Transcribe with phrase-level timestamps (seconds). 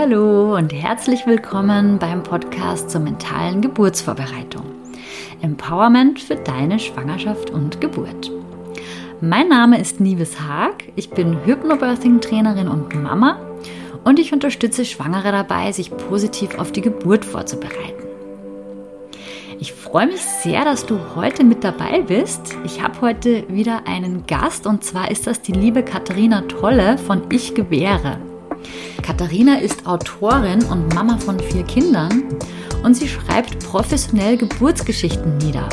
[0.00, 4.64] Hallo und herzlich willkommen beim Podcast zur mentalen Geburtsvorbereitung.
[5.42, 8.30] Empowerment für deine Schwangerschaft und Geburt.
[9.20, 13.40] Mein Name ist Nives Haag, ich bin Hypnobirthing-Trainerin und Mama
[14.04, 18.04] und ich unterstütze Schwangere dabei, sich positiv auf die Geburt vorzubereiten.
[19.58, 22.56] Ich freue mich sehr, dass du heute mit dabei bist.
[22.64, 27.22] Ich habe heute wieder einen Gast und zwar ist das die liebe Katharina Tolle von
[27.30, 28.27] Ich Gebäre.
[29.02, 32.24] Katharina ist Autorin und Mama von vier Kindern
[32.84, 35.68] und sie schreibt professionell Geburtsgeschichten nieder.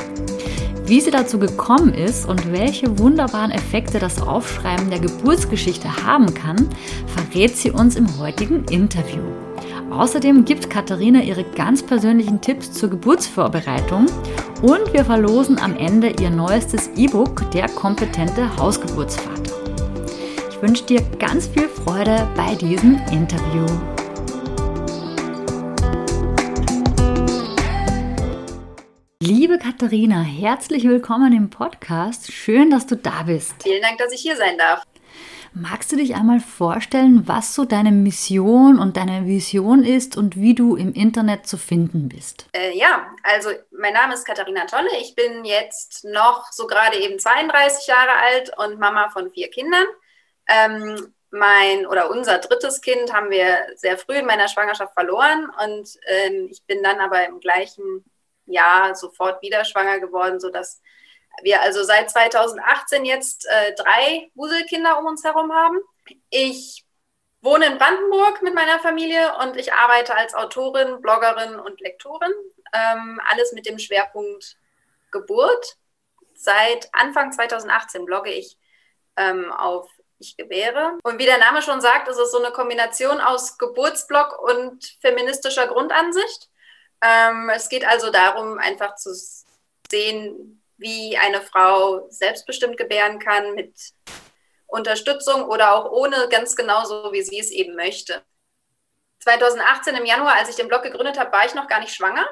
[0.86, 6.70] Wie sie dazu gekommen ist und welche wunderbaren Effekte das Aufschreiben der Geburtsgeschichte haben kann,
[7.08, 9.24] verrät sie uns im heutigen Interview.
[9.90, 14.08] Außerdem gibt Katharina ihre ganz persönlichen Tipps zur Geburtsvorbereitung
[14.62, 19.45] und wir verlosen am Ende ihr neuestes E-Book Der kompetente Hausgeburtsvater.
[20.66, 23.68] Ich wünsche dir ganz viel Freude bei diesem Interview.
[29.20, 32.32] Liebe Katharina, herzlich willkommen im Podcast.
[32.32, 33.62] Schön, dass du da bist.
[33.62, 34.82] Vielen Dank, dass ich hier sein darf.
[35.54, 40.56] Magst du dich einmal vorstellen, was so deine Mission und deine Vision ist und wie
[40.56, 42.48] du im Internet zu finden bist?
[42.54, 44.90] Äh, ja, also mein Name ist Katharina Tolle.
[45.00, 49.86] Ich bin jetzt noch so gerade eben 32 Jahre alt und Mama von vier Kindern.
[50.48, 55.90] Ähm, mein oder unser drittes Kind haben wir sehr früh in meiner Schwangerschaft verloren und
[56.08, 58.06] ähm, ich bin dann aber im gleichen
[58.46, 60.82] Jahr sofort wieder schwanger geworden, sodass
[61.42, 65.80] wir also seit 2018 jetzt äh, drei Wuselkinder um uns herum haben.
[66.30, 66.86] Ich
[67.42, 72.32] wohne in Brandenburg mit meiner Familie und ich arbeite als Autorin, Bloggerin und Lektorin.
[72.74, 74.58] Ähm, alles mit dem Schwerpunkt
[75.12, 75.78] Geburt.
[76.34, 78.58] Seit Anfang 2018 blogge ich
[79.18, 79.90] ähm, auf
[80.20, 80.98] Ich gebäre.
[81.04, 85.68] Und wie der Name schon sagt, ist es so eine Kombination aus Geburtsblog und feministischer
[85.68, 86.50] Grundansicht.
[87.02, 89.14] Ähm, es geht also darum, einfach zu
[89.92, 93.74] sehen, wie eine Frau selbstbestimmt gebären kann mit
[94.68, 98.24] Unterstützung oder auch ohne, ganz genauso, wie sie es eben möchte.
[99.20, 102.28] 2018 im Januar, als ich den Blog gegründet habe, war ich noch gar nicht schwanger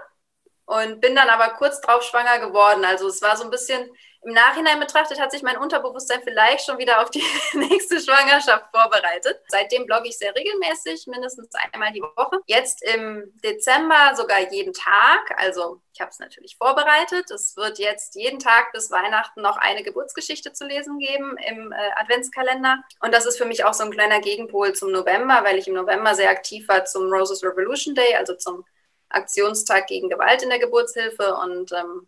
[0.66, 2.86] und bin dann aber kurz drauf schwanger geworden.
[2.86, 3.90] Also es war so ein bisschen
[4.26, 7.24] im Nachhinein betrachtet hat sich mein Unterbewusstsein vielleicht schon wieder auf die
[7.54, 9.40] nächste Schwangerschaft vorbereitet.
[9.48, 12.40] Seitdem blogge ich sehr regelmäßig, mindestens einmal die Woche.
[12.48, 15.34] Jetzt im Dezember sogar jeden Tag.
[15.38, 17.30] Also ich habe es natürlich vorbereitet.
[17.32, 21.76] Es wird jetzt jeden Tag bis Weihnachten noch eine Geburtsgeschichte zu lesen geben im äh,
[21.96, 22.84] Adventskalender.
[23.02, 25.76] Und das ist für mich auch so ein kleiner Gegenpol zum November, weil ich im
[25.76, 28.66] November sehr aktiv war zum Roses Revolution Day, also zum
[29.10, 31.36] Aktionstag gegen Gewalt in der Geburtshilfe.
[31.36, 32.08] Und ähm,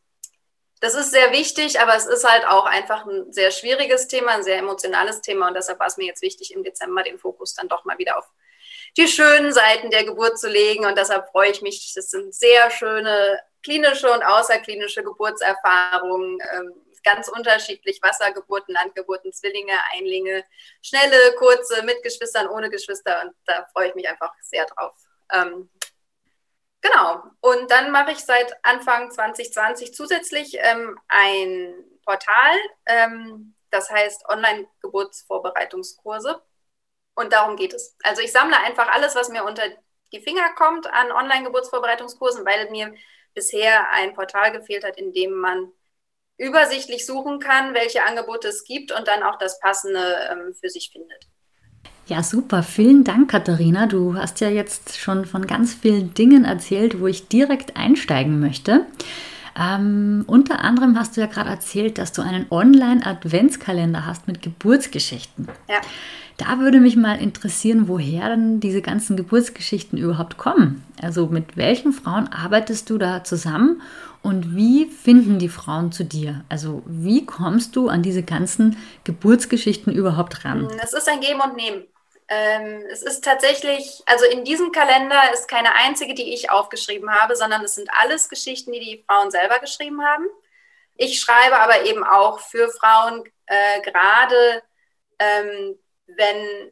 [0.82, 4.44] das ist sehr wichtig, aber es ist halt auch einfach ein sehr schwieriges Thema, ein
[4.44, 5.48] sehr emotionales Thema.
[5.48, 8.18] Und deshalb war es mir jetzt wichtig, im Dezember den Fokus dann doch mal wieder
[8.18, 8.30] auf
[8.98, 10.86] die schönen Seiten der Geburt zu legen.
[10.86, 11.94] Und deshalb freue ich mich.
[11.96, 16.40] Das sind sehr schöne klinische und außerklinische Geburtserfahrungen.
[16.54, 20.44] Ähm, ganz unterschiedlich, Wassergeburten, Landgeburten, Zwillinge, Einlinge,
[20.82, 23.22] schnelle, kurze, mit Geschwistern, ohne Geschwister.
[23.24, 24.96] Und da freue ich mich einfach sehr drauf.
[26.86, 27.24] Genau.
[27.42, 31.74] Und dann mache ich seit Anfang 2020 zusätzlich ähm, ein
[32.06, 36.44] Portal, ähm, das heißt Online-Geburtsvorbereitungskurse.
[37.16, 37.98] Und darum geht es.
[38.04, 39.64] Also ich sammle einfach alles, was mir unter
[40.12, 42.94] die Finger kommt an Online-Geburtsvorbereitungskursen, weil mir
[43.34, 45.72] bisher ein Portal gefehlt hat, in dem man
[46.38, 50.92] übersichtlich suchen kann, welche Angebote es gibt und dann auch das Passende ähm, für sich
[50.92, 51.26] findet.
[52.08, 52.62] Ja, super.
[52.62, 53.88] Vielen Dank, Katharina.
[53.88, 58.86] Du hast ja jetzt schon von ganz vielen Dingen erzählt, wo ich direkt einsteigen möchte.
[59.58, 65.48] Ähm, unter anderem hast du ja gerade erzählt, dass du einen Online-Adventskalender hast mit Geburtsgeschichten.
[65.68, 65.78] Ja.
[66.38, 70.84] Da würde mich mal interessieren, woher denn diese ganzen Geburtsgeschichten überhaupt kommen.
[71.02, 73.82] Also mit welchen Frauen arbeitest du da zusammen
[74.22, 76.44] und wie finden die Frauen zu dir?
[76.50, 78.76] Also wie kommst du an diese ganzen
[79.06, 80.68] Geburtsgeschichten überhaupt ran?
[80.84, 81.84] Es ist ein Geben und Nehmen.
[82.28, 87.36] Ähm, es ist tatsächlich, also in diesem Kalender ist keine einzige, die ich aufgeschrieben habe,
[87.36, 90.26] sondern es sind alles Geschichten, die die Frauen selber geschrieben haben.
[90.96, 94.64] Ich schreibe aber eben auch für Frauen, äh, gerade
[95.20, 95.78] ähm,
[96.08, 96.72] wenn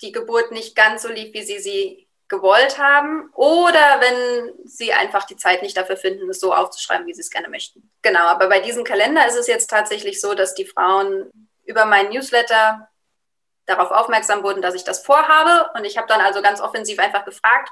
[0.00, 5.24] die Geburt nicht ganz so lief, wie sie sie gewollt haben oder wenn sie einfach
[5.24, 7.90] die Zeit nicht dafür finden, es so aufzuschreiben, wie sie es gerne möchten.
[8.02, 11.30] Genau, aber bei diesem Kalender ist es jetzt tatsächlich so, dass die Frauen
[11.64, 12.88] über meinen Newsletter
[13.66, 15.70] darauf aufmerksam wurden, dass ich das vorhabe.
[15.74, 17.70] Und ich habe dann also ganz offensiv einfach gefragt,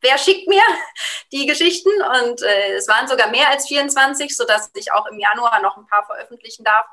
[0.00, 0.62] wer schickt mir
[1.32, 1.90] die Geschichten?
[1.90, 5.86] Und äh, es waren sogar mehr als 24, sodass ich auch im Januar noch ein
[5.86, 6.86] paar veröffentlichen darf.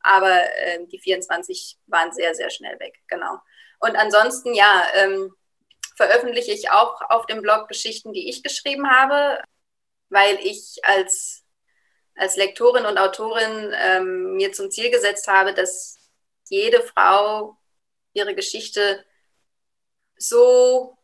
[0.00, 3.38] Aber äh, die 24 waren sehr, sehr schnell weg, genau.
[3.78, 5.34] Und ansonsten, ja, ähm,
[5.96, 9.42] veröffentliche ich auch auf dem Blog Geschichten, die ich geschrieben habe,
[10.08, 11.44] weil ich als,
[12.16, 15.98] als Lektorin und Autorin ähm, mir zum Ziel gesetzt habe, dass
[16.48, 17.56] jede Frau
[18.14, 19.04] ihre Geschichte
[20.16, 20.96] so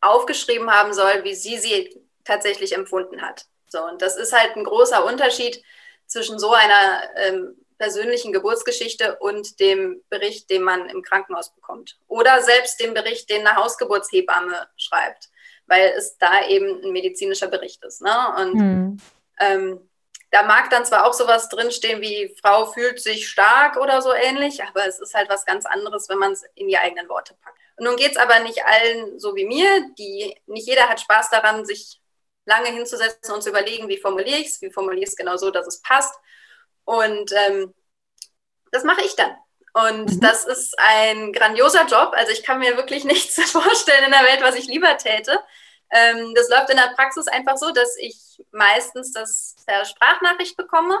[0.00, 3.46] aufgeschrieben haben soll, wie sie sie tatsächlich empfunden hat.
[3.68, 5.62] So, und das ist halt ein großer Unterschied
[6.06, 11.98] zwischen so einer ähm, persönlichen Geburtsgeschichte und dem Bericht, den man im Krankenhaus bekommt.
[12.08, 15.30] Oder selbst dem Bericht, den eine Hausgeburtshebamme schreibt,
[15.66, 18.02] weil es da eben ein medizinischer Bericht ist.
[18.02, 18.34] Ne?
[18.38, 19.00] Und mhm.
[19.38, 19.89] ähm,
[20.30, 24.62] da mag dann zwar auch sowas drinstehen wie Frau fühlt sich stark oder so ähnlich,
[24.62, 27.58] aber es ist halt was ganz anderes, wenn man es in die eigenen Worte packt.
[27.76, 31.30] Und nun geht es aber nicht allen so wie mir, die nicht jeder hat Spaß
[31.30, 32.00] daran, sich
[32.44, 35.50] lange hinzusetzen und zu überlegen, wie formuliere ich es, wie formuliere ich es genau so,
[35.50, 36.14] dass es passt.
[36.84, 37.74] Und ähm,
[38.70, 39.36] das mache ich dann.
[39.72, 40.20] Und mhm.
[40.20, 42.12] das ist ein grandioser Job.
[42.12, 45.40] Also ich kann mir wirklich nichts vorstellen in der Welt, was ich lieber täte.
[45.90, 51.00] Ähm, das läuft in der Praxis einfach so, dass ich meistens das per Sprachnachricht bekomme.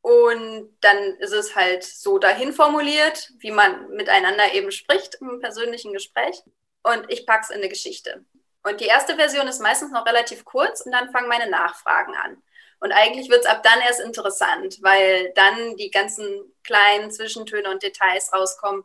[0.00, 5.92] Und dann ist es halt so dahin formuliert, wie man miteinander eben spricht im persönlichen
[5.92, 6.42] Gespräch.
[6.82, 8.24] Und ich packe es in eine Geschichte.
[8.62, 12.42] Und die erste Version ist meistens noch relativ kurz und dann fangen meine Nachfragen an.
[12.80, 17.82] Und eigentlich wird es ab dann erst interessant, weil dann die ganzen kleinen Zwischentöne und
[17.82, 18.84] Details rauskommen,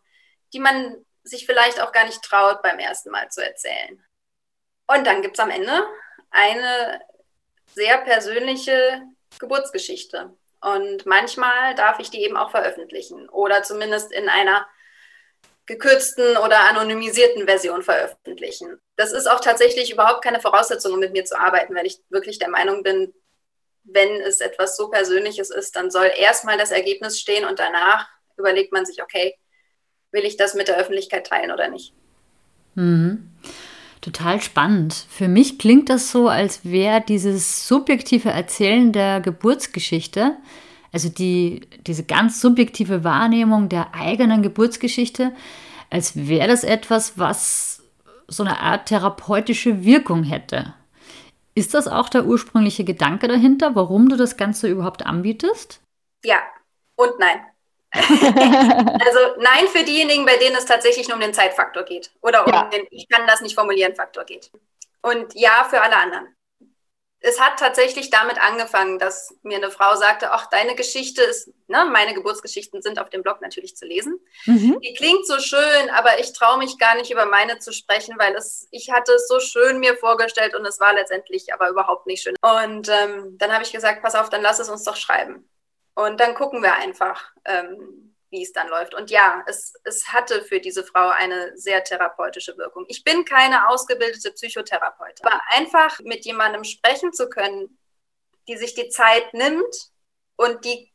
[0.51, 4.03] die man sich vielleicht auch gar nicht traut, beim ersten Mal zu erzählen.
[4.87, 5.85] Und dann gibt es am Ende
[6.31, 7.01] eine
[7.73, 9.01] sehr persönliche
[9.39, 10.33] Geburtsgeschichte.
[10.61, 14.65] Und manchmal darf ich die eben auch veröffentlichen oder zumindest in einer
[15.65, 18.79] gekürzten oder anonymisierten Version veröffentlichen.
[18.95, 22.37] Das ist auch tatsächlich überhaupt keine Voraussetzung, um mit mir zu arbeiten, weil ich wirklich
[22.37, 23.13] der Meinung bin,
[23.83, 28.71] wenn es etwas so Persönliches ist, dann soll erstmal das Ergebnis stehen und danach überlegt
[28.71, 29.37] man sich, okay,
[30.11, 31.93] will ich das mit der Öffentlichkeit teilen oder nicht.
[32.75, 33.31] Mhm.
[34.03, 34.93] Total spannend.
[35.09, 40.35] Für mich klingt das so, als wäre dieses subjektive Erzählen der Geburtsgeschichte,
[40.91, 45.31] also die, diese ganz subjektive Wahrnehmung der eigenen Geburtsgeschichte,
[45.89, 47.81] als wäre das etwas, was
[48.27, 50.73] so eine Art therapeutische Wirkung hätte.
[51.55, 55.79] Ist das auch der ursprüngliche Gedanke dahinter, warum du das Ganze überhaupt anbietest?
[56.25, 56.39] Ja
[56.97, 57.39] und nein.
[57.93, 62.51] also nein für diejenigen, bei denen es tatsächlich nur um den Zeitfaktor geht oder um
[62.51, 62.63] ja.
[62.65, 64.51] den Ich kann das nicht formulieren Faktor geht.
[65.01, 66.35] Und ja für alle anderen
[67.25, 71.85] es hat tatsächlich damit angefangen, dass mir eine Frau sagte, ach, deine Geschichte ist, ne,
[71.89, 74.19] meine Geburtsgeschichten sind auf dem Blog natürlich zu lesen.
[74.45, 74.77] Mhm.
[74.81, 78.35] Die klingt so schön, aber ich traue mich gar nicht über meine zu sprechen, weil
[78.35, 82.23] es, ich hatte es so schön mir vorgestellt und es war letztendlich aber überhaupt nicht
[82.23, 82.35] schön.
[82.41, 85.49] Und ähm, dann habe ich gesagt, pass auf, dann lass es uns doch schreiben.
[85.95, 88.95] Und dann gucken wir einfach, ähm, wie es dann läuft.
[88.95, 92.85] Und ja, es, es hatte für diese Frau eine sehr therapeutische Wirkung.
[92.87, 97.77] Ich bin keine ausgebildete Psychotherapeutin, aber einfach mit jemandem sprechen zu können,
[98.47, 99.91] die sich die Zeit nimmt
[100.35, 100.91] und die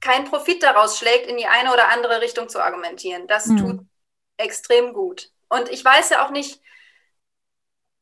[0.00, 3.56] keinen Profit daraus schlägt, in die eine oder andere Richtung zu argumentieren, das mhm.
[3.56, 3.80] tut
[4.36, 5.30] extrem gut.
[5.48, 6.60] Und ich weiß ja auch nicht,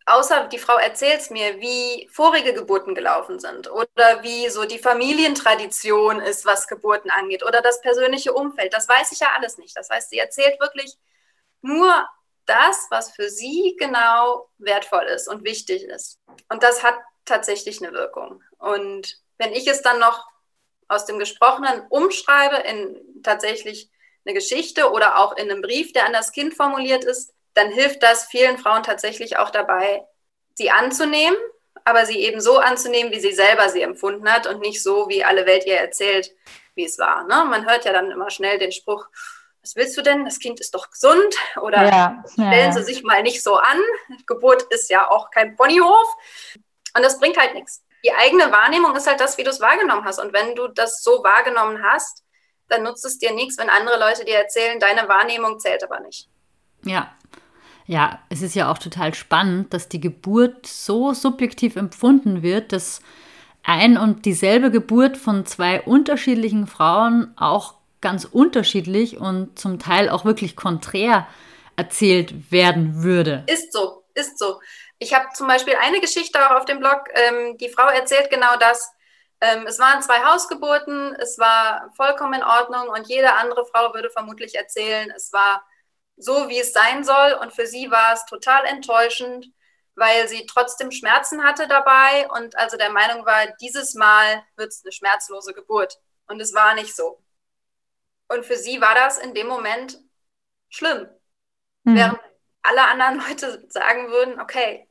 [0.06, 4.78] außer die Frau erzählt es mir, wie vorige Geburten gelaufen sind oder wie so die
[4.78, 8.72] Familientradition ist, was Geburten angeht oder das persönliche Umfeld.
[8.72, 9.76] Das weiß ich ja alles nicht.
[9.76, 10.96] Das heißt, sie erzählt wirklich
[11.62, 12.06] nur
[12.46, 16.20] das, was für sie genau wertvoll ist und wichtig ist.
[16.48, 18.42] Und das hat tatsächlich eine Wirkung.
[18.58, 20.26] Und wenn ich es dann noch
[20.88, 23.90] aus dem Gesprochenen umschreibe in tatsächlich
[24.24, 28.02] eine Geschichte oder auch in einem Brief, der an das Kind formuliert ist, dann hilft
[28.02, 30.04] das vielen Frauen tatsächlich auch dabei,
[30.54, 31.36] sie anzunehmen,
[31.84, 35.24] aber sie eben so anzunehmen, wie sie selber sie empfunden hat und nicht so, wie
[35.24, 36.30] alle Welt ihr erzählt,
[36.74, 37.24] wie es war.
[37.24, 37.44] Ne?
[37.48, 39.06] Man hört ja dann immer schnell den Spruch,
[39.62, 40.24] was willst du denn?
[40.24, 42.72] Das Kind ist doch gesund oder ja, stellen ja.
[42.72, 43.80] Sie sich mal nicht so an.
[44.26, 46.06] Geburt ist ja auch kein Ponyhof
[46.94, 47.82] und das bringt halt nichts.
[48.04, 50.18] Die eigene Wahrnehmung ist halt das, wie du es wahrgenommen hast.
[50.18, 52.22] Und wenn du das so wahrgenommen hast,
[52.68, 56.28] dann nutzt es dir nichts, wenn andere Leute dir erzählen, deine Wahrnehmung zählt aber nicht.
[56.84, 57.16] Ja,
[57.86, 63.00] ja, es ist ja auch total spannend, dass die Geburt so subjektiv empfunden wird, dass
[63.62, 70.24] ein und dieselbe Geburt von zwei unterschiedlichen Frauen auch ganz unterschiedlich und zum Teil auch
[70.24, 71.26] wirklich konträr
[71.76, 73.44] erzählt werden würde.
[73.46, 74.60] Ist so, ist so.
[74.98, 78.56] Ich habe zum Beispiel eine Geschichte auch auf dem Blog, ähm, die Frau erzählt genau
[78.60, 78.92] das.
[79.40, 84.10] Ähm, es waren zwei Hausgeburten, es war vollkommen in Ordnung und jede andere Frau würde
[84.10, 85.64] vermutlich erzählen, es war
[86.16, 87.38] so, wie es sein soll.
[87.40, 89.46] Und für sie war es total enttäuschend,
[89.94, 94.82] weil sie trotzdem Schmerzen hatte dabei und also der Meinung war, dieses Mal wird es
[94.84, 96.00] eine schmerzlose Geburt.
[96.26, 97.22] Und es war nicht so.
[98.28, 99.98] Und für sie war das in dem Moment
[100.68, 101.08] schlimm.
[101.84, 101.96] Mhm.
[101.96, 102.20] Während
[102.62, 104.88] alle anderen Leute sagen würden, okay,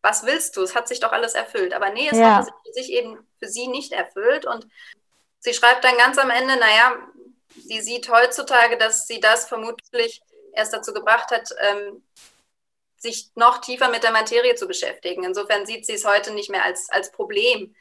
[0.00, 0.62] was willst du?
[0.62, 1.74] Es hat sich doch alles erfüllt.
[1.74, 2.36] Aber nee, es ja.
[2.36, 4.46] hat sich eben für sie nicht erfüllt.
[4.46, 4.66] Und
[5.40, 6.96] sie schreibt dann ganz am Ende, naja,
[7.54, 10.22] sie sieht heutzutage, dass sie das vermutlich
[10.54, 12.02] erst dazu gebracht hat, ähm,
[12.96, 15.24] sich noch tiefer mit der Materie zu beschäftigen.
[15.24, 17.74] Insofern sieht sie es heute nicht mehr als, als Problem.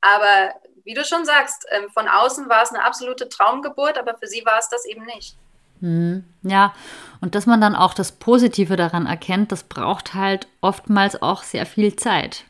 [0.00, 4.26] Aber wie du schon sagst, ähm, von außen war es eine absolute Traumgeburt, aber für
[4.26, 5.36] sie war es das eben nicht.
[5.80, 6.74] Hm, ja,
[7.20, 11.66] und dass man dann auch das Positive daran erkennt, das braucht halt oftmals auch sehr
[11.66, 12.44] viel Zeit.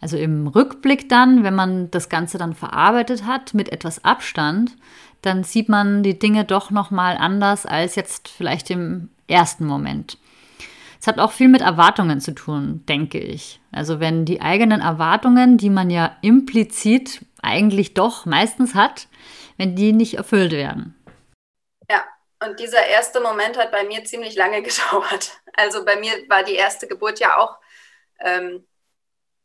[0.00, 4.76] Also im Rückblick dann, wenn man das Ganze dann verarbeitet hat mit etwas Abstand,
[5.22, 10.18] dann sieht man die Dinge doch noch mal anders als jetzt vielleicht im ersten Moment.
[11.00, 13.60] Es hat auch viel mit Erwartungen zu tun, denke ich.
[13.72, 19.08] Also wenn die eigenen Erwartungen, die man ja implizit eigentlich doch meistens hat,
[19.56, 20.94] wenn die nicht erfüllt werden.
[21.90, 22.04] Ja,
[22.44, 25.40] und dieser erste Moment hat bei mir ziemlich lange gedauert.
[25.54, 27.58] Also bei mir war die erste Geburt ja auch
[28.20, 28.66] ähm,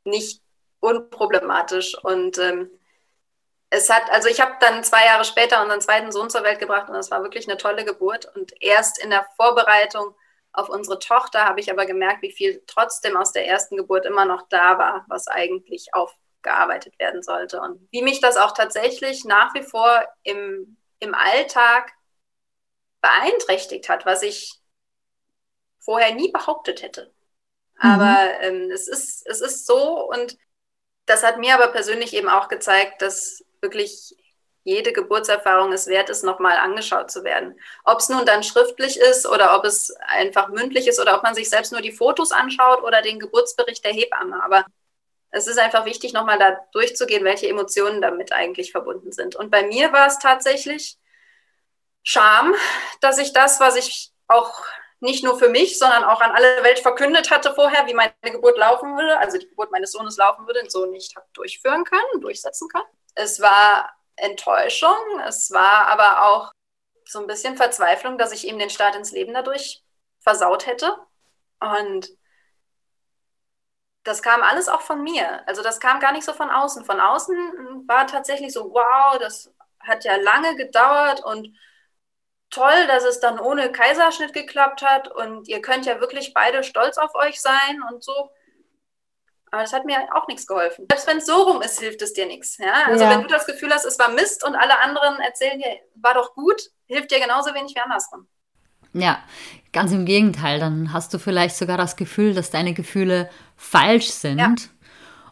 [0.03, 0.41] nicht
[0.81, 2.69] unproblematisch und ähm,
[3.75, 6.87] es hat, also ich habe dann zwei Jahre später unseren zweiten Sohn zur Welt gebracht
[6.87, 8.33] und das war wirklich eine tolle Geburt.
[8.35, 10.15] Und erst in der Vorbereitung
[10.53, 14.25] auf unsere Tochter habe ich aber gemerkt, wie viel trotzdem aus der ersten Geburt immer
[14.25, 17.59] noch da war, was eigentlich aufgearbeitet werden sollte.
[17.59, 21.91] Und wie mich das auch tatsächlich nach wie vor im, im Alltag
[23.01, 24.59] beeinträchtigt hat, was ich
[25.79, 27.13] vorher nie behauptet hätte.
[27.81, 27.89] Mhm.
[27.89, 30.37] Aber ähm, es, ist, es ist so und
[31.05, 34.15] das hat mir aber persönlich eben auch gezeigt, dass wirklich
[34.63, 37.59] jede Geburtserfahrung es wert ist, nochmal angeschaut zu werden.
[37.83, 41.35] Ob es nun dann schriftlich ist oder ob es einfach mündlich ist oder ob man
[41.35, 44.43] sich selbst nur die Fotos anschaut oder den Geburtsbericht der Hebamme.
[44.43, 44.65] Aber
[45.29, 49.35] es ist einfach wichtig, nochmal da durchzugehen, welche Emotionen damit eigentlich verbunden sind.
[49.35, 50.97] Und bei mir war es tatsächlich
[52.07, 52.53] Scham,
[53.01, 54.63] dass ich das, was ich auch
[54.99, 58.57] nicht nur für mich, sondern auch an alle Welt verkündet hatte vorher, wie meine Geburt
[58.57, 62.67] laufen würde, also die Geburt meines Sohnes laufen würde, so nicht habe durchführen können, durchsetzen
[62.69, 62.85] können.
[63.15, 64.95] Es war Enttäuschung,
[65.25, 66.51] es war aber auch
[67.05, 69.83] so ein bisschen Verzweiflung, dass ich ihm den Start ins Leben dadurch
[70.19, 70.95] versaut hätte.
[71.59, 72.09] Und
[74.03, 75.47] das kam alles auch von mir.
[75.47, 76.85] Also das kam gar nicht so von außen.
[76.85, 81.55] Von außen war tatsächlich so, wow, das hat ja lange gedauert und
[82.49, 86.97] toll, dass es dann ohne Kaiserschnitt geklappt hat und ihr könnt ja wirklich beide stolz
[86.97, 88.29] auf euch sein und so.
[89.55, 90.85] Aber das hat mir auch nichts geholfen.
[90.91, 92.57] Selbst wenn es so rum ist, hilft es dir nichts.
[92.57, 92.87] Ja?
[92.87, 93.09] Also ja.
[93.09, 96.33] wenn du das Gefühl hast, es war Mist und alle anderen erzählen dir, war doch
[96.33, 98.27] gut, hilft dir genauso wenig wie andersrum.
[98.91, 99.19] Ja,
[99.71, 100.59] ganz im Gegenteil.
[100.59, 104.53] Dann hast du vielleicht sogar das Gefühl, dass deine Gefühle falsch sind ja.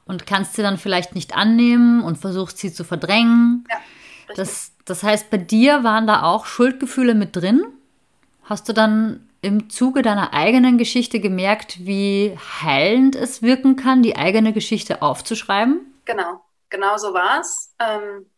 [0.06, 3.65] und kannst sie dann vielleicht nicht annehmen und versuchst sie zu verdrängen.
[3.70, 3.82] Ja,
[4.38, 7.65] das, das heißt, bei dir waren da auch Schuldgefühle mit drin?
[8.44, 14.16] Hast du dann im Zuge deiner eigenen Geschichte gemerkt, wie heilend es wirken kann, die
[14.16, 16.02] eigene Geschichte aufzuschreiben?
[16.06, 17.76] Genau, genau so war es.
[17.78, 18.30] Ähm,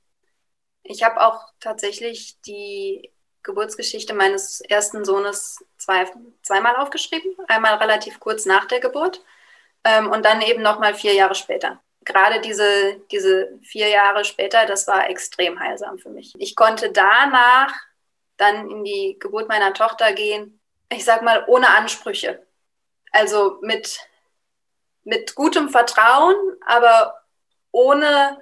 [0.82, 3.12] ich habe auch tatsächlich die
[3.44, 7.36] Geburtsgeschichte meines ersten Sohnes zwei, zweimal aufgeschrieben.
[7.48, 9.24] Einmal relativ kurz nach der Geburt
[9.84, 11.80] ähm, und dann eben nochmal vier Jahre später.
[12.04, 16.34] Gerade diese, diese vier Jahre später, das war extrem heilsam für mich.
[16.38, 17.74] Ich konnte danach
[18.38, 22.46] dann in die Geburt meiner Tochter gehen ich sag mal, ohne Ansprüche.
[23.12, 24.00] Also mit,
[25.04, 27.15] mit gutem Vertrauen, aber
[27.72, 28.42] ohne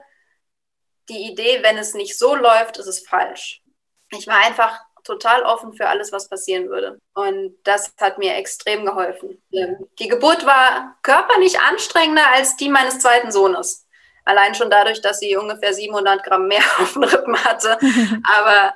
[1.09, 3.62] die Idee, wenn es nicht so läuft, ist es falsch.
[4.09, 7.00] Ich war einfach total offen für alles, was passieren würde.
[7.13, 9.41] Und das hat mir extrem geholfen.
[9.51, 13.85] Die Geburt war körperlich anstrengender als die meines zweiten Sohnes.
[14.25, 17.77] Allein schon dadurch, dass sie ungefähr 700 Gramm mehr auf den Rippen hatte.
[18.23, 18.73] Aber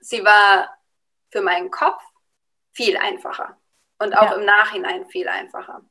[0.00, 0.76] sie war
[1.30, 2.02] für meinen Kopf
[2.80, 3.56] viel einfacher
[3.98, 4.34] und auch ja.
[4.36, 5.82] im Nachhinein viel einfacher.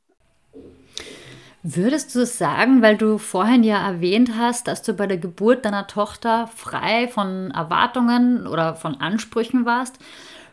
[1.62, 5.64] Würdest du es sagen, weil du vorhin ja erwähnt hast, dass du bei der Geburt
[5.64, 9.98] deiner Tochter frei von Erwartungen oder von Ansprüchen warst,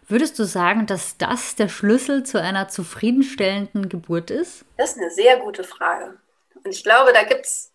[0.07, 4.65] würdest du sagen, dass das der Schlüssel zu einer zufriedenstellenden Geburt ist?
[4.77, 6.17] Das ist eine sehr gute Frage.
[6.63, 7.71] Und ich glaube, da gibt es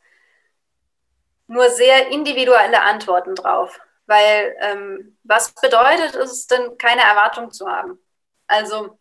[1.46, 3.80] nur sehr individuelle Antworten drauf.
[4.06, 7.98] Weil ähm, was bedeutet es denn, keine Erwartung zu haben?
[8.52, 8.98] Also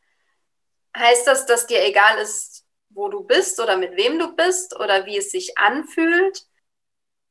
[0.98, 5.06] heißt das, dass dir egal ist, wo du bist oder mit wem du bist oder
[5.06, 6.46] wie es sich anfühlt?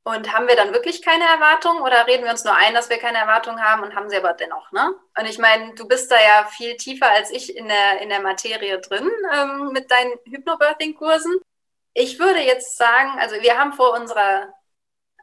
[0.03, 2.99] Und haben wir dann wirklich keine Erwartungen oder reden wir uns nur ein, dass wir
[2.99, 4.95] keine Erwartungen haben und haben sie aber dennoch, ne?
[5.19, 8.21] Und ich meine, du bist da ja viel tiefer als ich in der, in der
[8.21, 11.41] Materie drin ähm, mit deinen Hypnobirthing-Kursen.
[11.93, 14.55] Ich würde jetzt sagen, also wir haben vor unserer,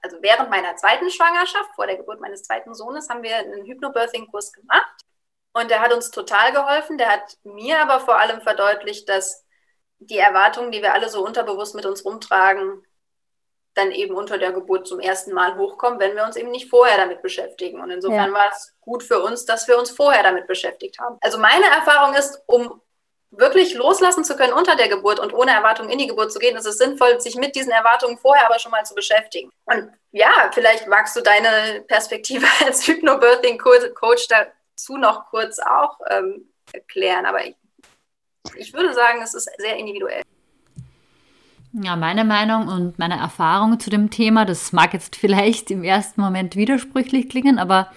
[0.04, 4.54] also während meiner zweiten Schwangerschaft, vor der Geburt meines zweiten Sohnes, haben wir einen Hypnobirthing-Kurs
[4.54, 5.07] gemacht.
[5.58, 6.98] Und der hat uns total geholfen.
[6.98, 9.44] Der hat mir aber vor allem verdeutlicht, dass
[10.00, 12.86] die Erwartungen, die wir alle so unterbewusst mit uns rumtragen,
[13.74, 16.98] dann eben unter der Geburt zum ersten Mal hochkommen, wenn wir uns eben nicht vorher
[16.98, 17.82] damit beschäftigen.
[17.82, 18.34] Und insofern ja.
[18.34, 21.18] war es gut für uns, dass wir uns vorher damit beschäftigt haben.
[21.22, 22.82] Also meine Erfahrung ist, um
[23.32, 26.56] wirklich loslassen zu können unter der Geburt und ohne Erwartungen in die Geburt zu gehen,
[26.56, 29.52] ist es sinnvoll, sich mit diesen Erwartungen vorher aber schon mal zu beschäftigen.
[29.66, 34.28] Und ja, vielleicht magst du deine Perspektive als Hypnobirthing-Coach
[34.78, 37.26] dazu noch kurz auch ähm, erklären.
[37.26, 37.56] Aber ich,
[38.56, 40.22] ich würde sagen, es ist sehr individuell.
[41.74, 46.22] Ja, meine Meinung und meine Erfahrung zu dem Thema, das mag jetzt vielleicht im ersten
[46.22, 47.92] Moment widersprüchlich klingen, aber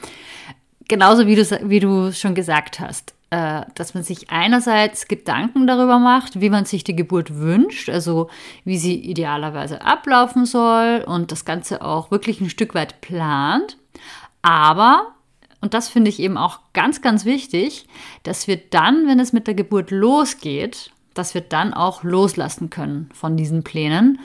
[0.89, 5.99] genauso wie du, wie du schon gesagt hast, äh, dass man sich einerseits Gedanken darüber
[5.99, 8.29] macht, wie man sich die Geburt wünscht, also
[8.65, 13.79] wie sie idealerweise ablaufen soll und das Ganze auch wirklich ein Stück weit plant,
[14.43, 15.15] aber
[15.61, 17.87] und das finde ich eben auch ganz, ganz wichtig,
[18.23, 23.11] dass wir dann, wenn es mit der Geburt losgeht, dass wir dann auch loslassen können
[23.13, 24.21] von diesen Plänen.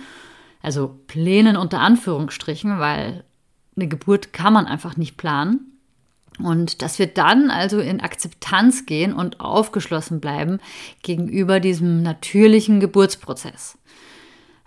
[0.61, 3.23] Also Plänen unter Anführungsstrichen, weil
[3.75, 5.71] eine Geburt kann man einfach nicht planen.
[6.39, 10.59] Und dass wir dann also in Akzeptanz gehen und aufgeschlossen bleiben
[11.01, 13.77] gegenüber diesem natürlichen Geburtsprozess.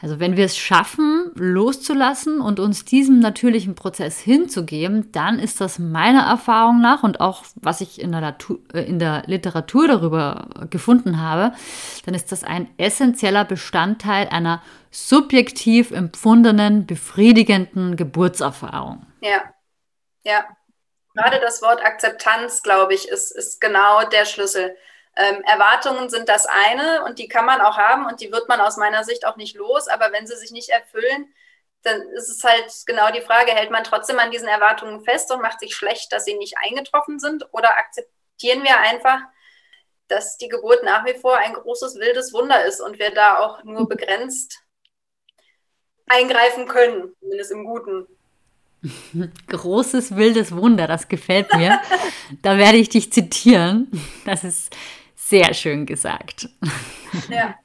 [0.00, 5.81] Also wenn wir es schaffen, loszulassen und uns diesem natürlichen Prozess hinzugeben, dann ist das
[5.81, 10.69] meiner Erfahrung nach und auch was ich in der, Natur, äh, in der Literatur darüber
[10.71, 11.52] gefunden habe,
[12.07, 14.62] dann ist das ein essentieller Bestandteil einer
[14.93, 19.05] subjektiv empfundenen, befriedigenden Geburtserfahrung.
[19.21, 19.43] Ja,
[20.23, 20.45] ja.
[21.14, 24.76] Gerade das Wort Akzeptanz, glaube ich, ist, ist genau der Schlüssel.
[25.21, 28.61] Ähm, Erwartungen sind das eine und die kann man auch haben und die wird man
[28.61, 29.89] aus meiner Sicht auch nicht los.
[29.89, 31.35] Aber wenn sie sich nicht erfüllen,
[31.83, 35.43] dann ist es halt genau die Frage, hält man trotzdem an diesen Erwartungen fest und
[35.43, 37.47] macht sich schlecht, dass sie nicht eingetroffen sind?
[37.52, 39.21] Oder akzeptieren wir einfach,
[40.07, 43.65] dass die Geburt nach wie vor ein großes, wildes Wunder ist und wir da auch
[43.65, 44.63] nur begrenzt
[46.07, 48.07] eingreifen können, zumindest im Guten.
[49.49, 51.81] Großes wildes Wunder, das gefällt mir.
[52.43, 53.91] da werde ich dich zitieren.
[54.25, 54.75] Das ist
[55.28, 56.49] sehr schön gesagt.
[57.30, 57.54] Ja.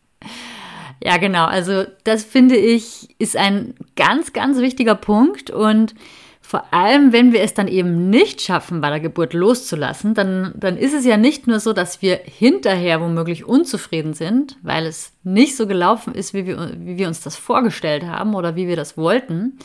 [1.05, 1.43] Ja, genau.
[1.43, 5.95] Also das finde ich ist ein ganz, ganz wichtiger Punkt und
[6.39, 10.77] vor allem, wenn wir es dann eben nicht schaffen, bei der Geburt loszulassen, dann, dann
[10.77, 15.57] ist es ja nicht nur so, dass wir hinterher womöglich unzufrieden sind, weil es nicht
[15.57, 18.97] so gelaufen ist, wie wir, wie wir uns das vorgestellt haben oder wie wir das
[18.97, 19.57] wollten,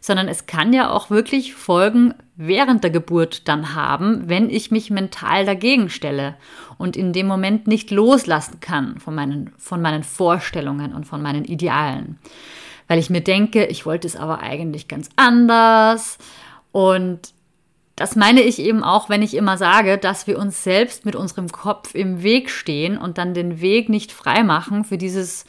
[0.00, 4.90] sondern es kann ja auch wirklich Folgen während der Geburt dann haben, wenn ich mich
[4.90, 6.36] mental dagegen stelle
[6.78, 11.44] und in dem Moment nicht loslassen kann von meinen, von meinen Vorstellungen und von meinen
[11.44, 12.18] Idealen.
[12.88, 16.18] Weil ich mir denke, ich wollte es aber eigentlich ganz anders.
[16.72, 17.32] Und
[17.96, 21.50] das meine ich eben auch, wenn ich immer sage, dass wir uns selbst mit unserem
[21.50, 25.46] Kopf im Weg stehen und dann den Weg nicht frei machen für dieses,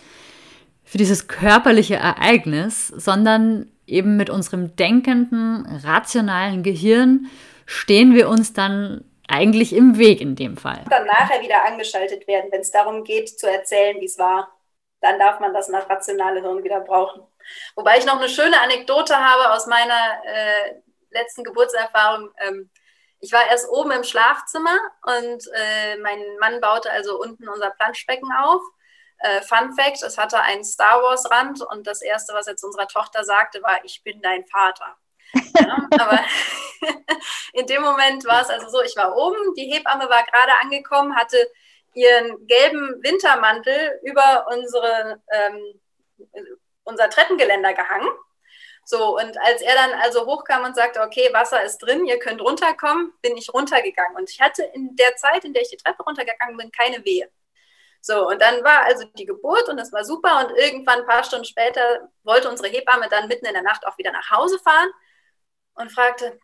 [0.84, 7.28] für dieses körperliche Ereignis, sondern eben mit unserem denkenden, rationalen Gehirn
[7.66, 10.84] stehen wir uns dann eigentlich im Weg in dem Fall.
[10.90, 14.52] Dann nachher wieder angeschaltet werden, wenn es darum geht zu erzählen, wie es war.
[15.02, 17.24] Dann darf man das nach rationale Hirn wieder brauchen.
[17.76, 22.32] Wobei ich noch eine schöne Anekdote habe aus meiner äh, letzten Geburtserfahrung.
[22.40, 22.70] Ähm,
[23.20, 28.32] ich war erst oben im Schlafzimmer und äh, mein Mann baute also unten unser Planschbecken
[28.32, 28.62] auf
[29.20, 32.68] äh, Fun Fact: Es hatte einen Star Wars Rand und das erste, was er zu
[32.68, 34.98] unserer Tochter sagte, war: Ich bin dein Vater.
[36.00, 36.20] Aber
[37.54, 41.16] in dem Moment war es also so: Ich war oben, die Hebamme war gerade angekommen,
[41.16, 41.50] hatte
[41.94, 45.82] ihren gelben Wintermantel über unsere, ähm,
[46.84, 48.10] unser Treppengeländer gehangen.
[48.86, 52.40] So, und als er dann also hochkam und sagte, okay, Wasser ist drin, ihr könnt
[52.40, 54.16] runterkommen, bin ich runtergegangen.
[54.16, 57.30] Und ich hatte in der Zeit, in der ich die Treppe runtergegangen bin, keine Wehe.
[58.00, 60.46] So, und dann war also die Geburt und es war super.
[60.46, 63.98] Und irgendwann ein paar Stunden später wollte unsere Hebamme dann mitten in der Nacht auch
[63.98, 64.90] wieder nach Hause fahren
[65.78, 66.40] und fragte,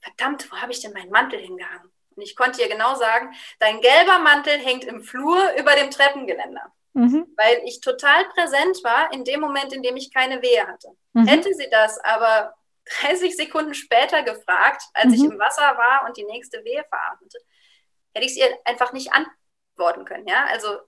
[0.00, 1.90] verdammt, wo habe ich denn meinen Mantel hingehangen?
[2.16, 6.72] Und ich konnte ihr genau sagen, dein gelber Mantel hängt im Flur über dem Treppengeländer.
[6.92, 7.32] Mhm.
[7.36, 10.88] Weil ich total präsent war in dem Moment, in dem ich keine Wehe hatte.
[11.12, 11.26] Mhm.
[11.26, 12.54] Hätte sie das aber
[13.02, 15.14] 30 Sekunden später gefragt, als mhm.
[15.14, 17.38] ich im Wasser war und die nächste Wehe veratmete,
[18.14, 19.26] hätte ich es ihr einfach nicht an
[19.76, 20.26] worden können.
[20.26, 20.46] Ja?
[20.46, 20.80] Also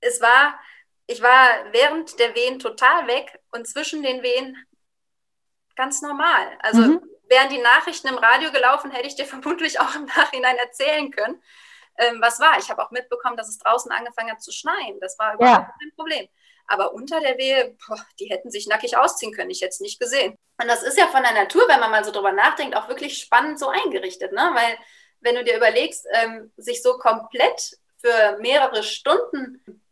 [0.00, 0.58] es war,
[1.06, 4.56] ich war während der Wehen total weg und zwischen den Wehen
[5.76, 6.58] ganz normal.
[6.60, 7.10] Also mhm.
[7.28, 11.42] wären die Nachrichten im Radio gelaufen, hätte ich dir vermutlich auch im Nachhinein erzählen können,
[11.98, 12.58] ähm, was war.
[12.58, 14.98] Ich habe auch mitbekommen, dass es draußen angefangen hat zu schneien.
[15.00, 15.74] Das war überhaupt ja.
[15.78, 16.28] kein Problem.
[16.66, 19.50] Aber unter der Wehe, boah, die hätten sich nackig ausziehen können.
[19.50, 20.38] Ich hätte es nicht gesehen.
[20.60, 23.18] Und das ist ja von der Natur, wenn man mal so drüber nachdenkt, auch wirklich
[23.18, 24.50] spannend so eingerichtet, ne?
[24.54, 24.78] Weil
[25.20, 29.82] wenn du dir überlegst, ähm, sich so komplett für mehrere Stunden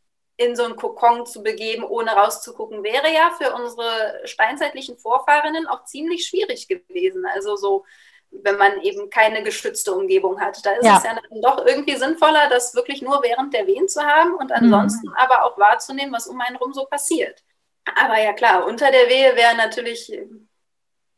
[0.45, 5.85] in so einen Kokon zu begeben, ohne rauszugucken, wäre ja für unsere steinzeitlichen Vorfahrinnen auch
[5.85, 7.25] ziemlich schwierig gewesen.
[7.35, 7.85] Also so,
[8.31, 10.65] wenn man eben keine geschützte Umgebung hat.
[10.65, 10.97] Da ist ja.
[10.97, 14.53] es ja dann doch irgendwie sinnvoller, das wirklich nur während der Wehen zu haben und
[14.53, 15.15] ansonsten mhm.
[15.17, 17.43] aber auch wahrzunehmen, was um einen rum so passiert.
[17.85, 20.13] Aber ja klar, unter der Wehe wäre natürlich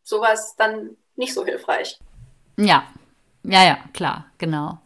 [0.03, 1.99] sowas dann nicht so hilfreich.
[2.57, 2.87] Ja,
[3.43, 4.79] ja, ja, klar, genau.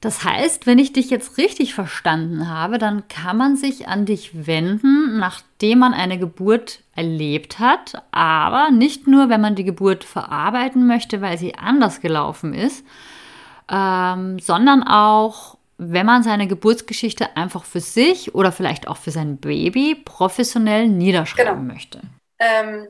[0.00, 4.46] Das heißt, wenn ich dich jetzt richtig verstanden habe, dann kann man sich an dich
[4.46, 10.86] wenden, nachdem man eine Geburt erlebt hat, aber nicht nur, wenn man die Geburt verarbeiten
[10.86, 12.84] möchte, weil sie anders gelaufen ist,
[13.70, 19.38] ähm, sondern auch, wenn man seine Geburtsgeschichte einfach für sich oder vielleicht auch für sein
[19.38, 21.72] Baby professionell niederschreiben genau.
[21.72, 22.00] möchte.
[22.38, 22.86] Ähm,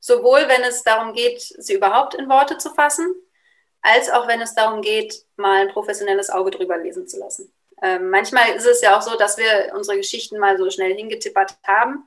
[0.00, 3.06] sowohl wenn es darum geht, sie überhaupt in Worte zu fassen,
[3.82, 7.52] als auch wenn es darum geht, mal ein professionelles Auge drüber lesen zu lassen.
[7.80, 11.56] Ähm, manchmal ist es ja auch so, dass wir unsere Geschichten mal so schnell hingetippert
[11.66, 12.06] haben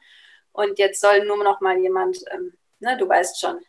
[0.51, 3.59] und jetzt soll nur noch mal jemand, ähm, ne, du weißt schon,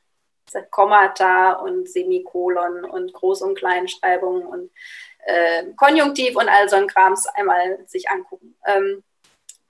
[0.70, 4.70] Kommata und Semikolon und Groß- und Kleinschreibung und
[5.24, 8.56] äh, Konjunktiv und all so ein Krams einmal sich angucken.
[8.66, 9.02] Ähm,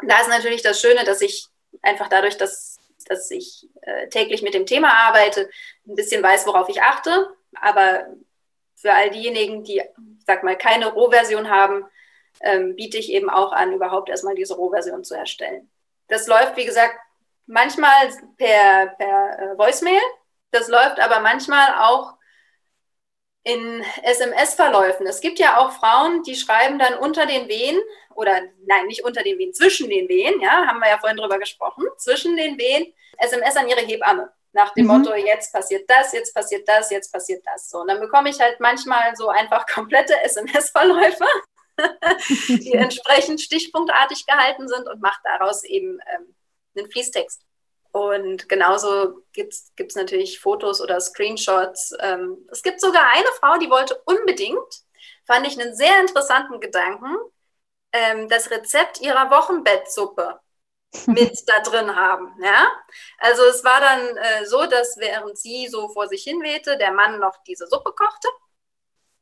[0.05, 1.47] da ist natürlich das Schöne, dass ich
[1.83, 5.49] einfach dadurch, dass, dass ich äh, täglich mit dem Thema arbeite,
[5.87, 7.29] ein bisschen weiß, worauf ich achte
[7.61, 8.07] aber
[8.77, 9.83] für all diejenigen, die,
[10.27, 11.85] sag mal, keine Rohversion haben,
[12.41, 15.71] ähm, biete ich eben auch an, überhaupt erstmal diese Rohversion zu erstellen.
[16.09, 16.97] Das läuft, wie gesagt,
[17.47, 20.01] manchmal per, per äh, Voicemail.
[20.51, 22.15] Das läuft aber manchmal auch
[23.45, 25.07] in SMS-Verläufen.
[25.07, 27.81] Es gibt ja auch Frauen, die schreiben dann unter den Wehen
[28.15, 31.39] oder nein, nicht unter den Wehen, zwischen den Wehen, ja, haben wir ja vorhin drüber
[31.39, 34.33] gesprochen, zwischen den Wehen SMS an ihre Hebamme.
[34.53, 34.99] Nach dem mhm.
[34.99, 37.71] Motto, jetzt passiert das, jetzt passiert das, jetzt passiert das.
[37.71, 41.27] So, und dann bekomme ich halt manchmal so einfach komplette SMS-Verläufe,
[42.49, 46.35] die entsprechend stichpunktartig gehalten sind und mache daraus eben ähm,
[46.77, 47.43] einen Fließtext.
[47.93, 51.95] Und genauso gibt es natürlich Fotos oder Screenshots.
[52.01, 54.83] Ähm, es gibt sogar eine Frau, die wollte unbedingt,
[55.27, 57.17] fand ich einen sehr interessanten Gedanken,
[57.93, 60.41] ähm, das Rezept ihrer Wochenbettsuppe
[61.07, 62.35] mit da drin haben.
[62.43, 62.71] Ja?
[63.19, 66.93] Also es war dann äh, so, dass während sie so vor sich hin wehte, der
[66.93, 68.29] Mann noch diese Suppe kochte.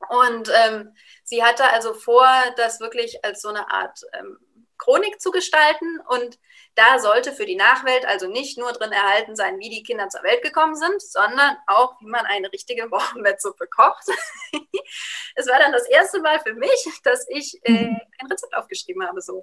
[0.09, 4.39] Und ähm, sie hatte also vor, das wirklich als so eine Art ähm,
[4.81, 6.01] Chronik zu gestalten.
[6.09, 6.39] Und
[6.75, 10.23] da sollte für die Nachwelt also nicht nur drin erhalten sein, wie die Kinder zur
[10.23, 14.05] Welt gekommen sind, sondern auch, wie man eine richtige Wochenbettsuppe kocht.
[15.35, 17.87] es war dann das erste Mal für mich, dass ich äh,
[18.19, 19.21] ein Rezept aufgeschrieben habe.
[19.21, 19.43] So.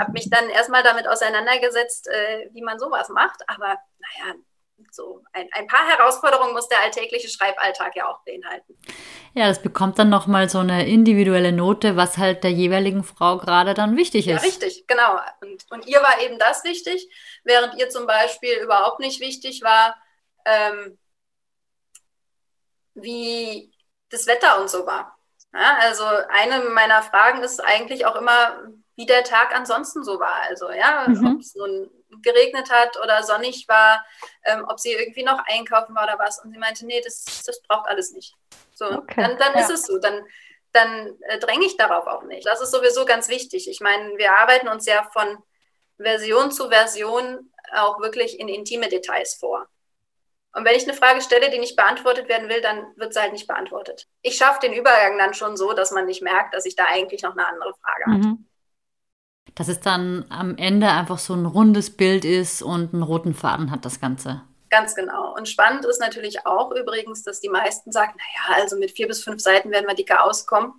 [0.00, 3.42] habe mich dann erstmal damit auseinandergesetzt, äh, wie man sowas macht.
[3.48, 4.34] Aber naja,
[4.90, 8.76] so ein, ein, paar Herausforderungen muss der alltägliche Schreiballtag ja auch beinhalten.
[9.34, 13.74] Ja, das bekommt dann nochmal so eine individuelle Note, was halt der jeweiligen Frau gerade
[13.74, 14.42] dann wichtig ist.
[14.42, 15.18] Ja, richtig, genau.
[15.40, 17.08] Und, und ihr war eben das wichtig,
[17.44, 19.96] während ihr zum Beispiel überhaupt nicht wichtig war,
[20.44, 20.98] ähm,
[22.94, 23.72] wie
[24.10, 25.16] das Wetter und so war.
[25.52, 28.62] Ja, also eine meiner Fragen ist eigentlich auch immer,
[28.96, 30.42] wie der Tag ansonsten so war.
[30.48, 31.34] Also ja, mhm.
[31.34, 31.90] ob es nun
[32.22, 34.04] geregnet hat oder sonnig war,
[34.44, 36.42] ähm, ob sie irgendwie noch einkaufen war oder was.
[36.42, 38.34] Und sie meinte, nee, das, das braucht alles nicht.
[38.74, 39.14] So, okay.
[39.16, 39.60] dann, dann ja.
[39.60, 39.98] ist es so.
[39.98, 40.24] Dann,
[40.72, 42.46] dann äh, dränge ich darauf auch nicht.
[42.46, 43.68] Das ist sowieso ganz wichtig.
[43.68, 45.38] Ich meine, wir arbeiten uns ja von
[45.98, 49.66] Version zu Version auch wirklich in intime Details vor.
[50.52, 53.32] Und wenn ich eine Frage stelle, die nicht beantwortet werden will, dann wird sie halt
[53.32, 54.08] nicht beantwortet.
[54.22, 57.22] Ich schaffe den Übergang dann schon so, dass man nicht merkt, dass ich da eigentlich
[57.22, 58.14] noch eine andere Frage mhm.
[58.14, 58.49] hatte
[59.54, 63.70] dass es dann am Ende einfach so ein rundes Bild ist und einen roten Faden
[63.70, 64.42] hat das Ganze.
[64.70, 65.34] Ganz genau.
[65.36, 69.24] Und spannend ist natürlich auch übrigens, dass die meisten sagen, naja, also mit vier bis
[69.24, 70.72] fünf Seiten werden wir dicker auskommen.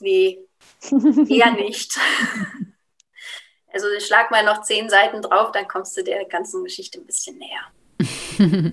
[0.00, 0.38] Nee,
[1.28, 1.98] eher nicht.
[3.72, 7.38] also schlag mal noch zehn Seiten drauf, dann kommst du der ganzen Geschichte ein bisschen
[7.38, 7.72] näher.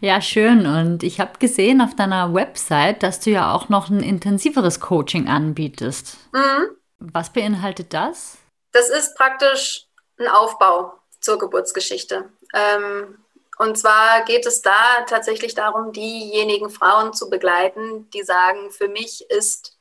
[0.00, 0.66] ja, schön.
[0.66, 5.28] Und ich habe gesehen auf deiner Website, dass du ja auch noch ein intensiveres Coaching
[5.28, 6.16] anbietest.
[6.32, 6.76] Mhm.
[7.00, 8.38] Was beinhaltet das?
[8.72, 9.86] Das ist praktisch
[10.18, 12.30] ein Aufbau zur Geburtsgeschichte.
[12.54, 13.24] Ähm,
[13.58, 19.28] und zwar geht es da tatsächlich darum, diejenigen Frauen zu begleiten, die sagen, für mich
[19.30, 19.76] ist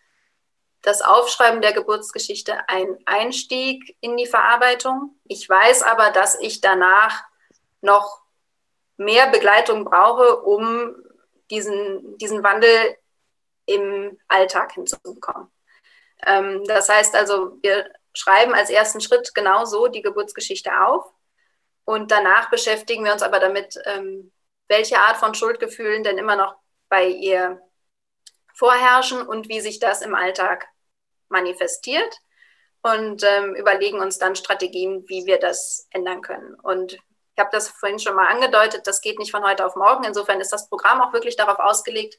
[0.82, 5.16] das Aufschreiben der Geburtsgeschichte ein Einstieg in die Verarbeitung.
[5.26, 7.24] Ich weiß aber, dass ich danach
[7.82, 8.22] noch
[8.98, 10.96] mehr Begleitung brauche, um
[11.50, 12.98] diesen, diesen Wandel
[13.66, 15.50] im Alltag hinzubekommen.
[16.26, 21.06] Ähm, das heißt also, wir schreiben als ersten Schritt genau so die Geburtsgeschichte auf
[21.86, 24.32] und danach beschäftigen wir uns aber damit, ähm,
[24.68, 26.56] welche Art von Schuldgefühlen denn immer noch
[26.88, 27.62] bei ihr
[28.54, 30.68] vorherrschen und wie sich das im Alltag
[31.30, 32.14] manifestiert
[32.82, 36.56] und ähm, überlegen uns dann Strategien, wie wir das ändern können.
[36.56, 40.04] Und ich habe das vorhin schon mal angedeutet, das geht nicht von heute auf morgen.
[40.04, 42.18] Insofern ist das Programm auch wirklich darauf ausgelegt,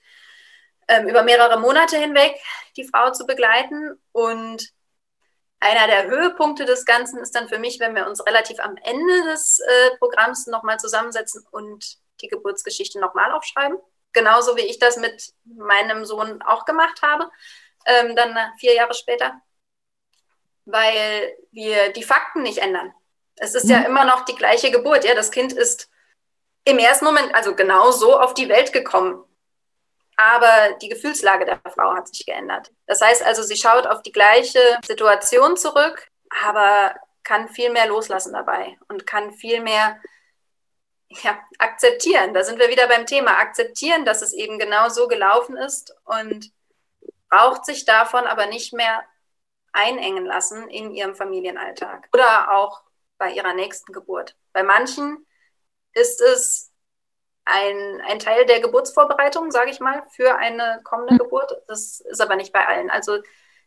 [0.90, 2.34] ähm, über mehrere Monate hinweg
[2.76, 3.98] die Frau zu begleiten.
[4.12, 4.68] Und
[5.60, 9.24] einer der Höhepunkte des Ganzen ist dann für mich, wenn wir uns relativ am Ende
[9.24, 13.78] des äh, Programms nochmal zusammensetzen und die Geburtsgeschichte nochmal aufschreiben.
[14.12, 17.30] Genauso wie ich das mit meinem Sohn auch gemacht habe,
[17.86, 19.40] ähm, dann vier Jahre später
[20.72, 22.92] weil wir die Fakten nicht ändern.
[23.36, 23.70] Es ist mhm.
[23.70, 25.04] ja immer noch die gleiche Geburt.
[25.04, 25.88] Ja, das Kind ist
[26.64, 29.24] im ersten Moment also genau so auf die Welt gekommen.
[30.20, 32.70] Aber die Gefühlslage der Frau hat sich geändert.
[32.86, 36.08] Das heißt also, sie schaut auf die gleiche Situation zurück,
[36.44, 39.98] aber kann viel mehr loslassen dabei und kann viel mehr
[41.08, 42.34] ja, akzeptieren.
[42.34, 43.38] Da sind wir wieder beim Thema.
[43.38, 46.52] Akzeptieren, dass es eben genau so gelaufen ist und
[47.30, 49.02] braucht sich davon aber nicht mehr
[49.72, 52.82] einengen lassen in ihrem Familienalltag oder auch
[53.16, 54.36] bei ihrer nächsten Geburt.
[54.52, 55.26] Bei manchen
[55.94, 56.69] ist es
[57.44, 61.18] ein, ein Teil der Geburtsvorbereitung, sage ich mal, für eine kommende mhm.
[61.18, 61.52] Geburt.
[61.66, 62.90] Das ist aber nicht bei allen.
[62.90, 63.18] Also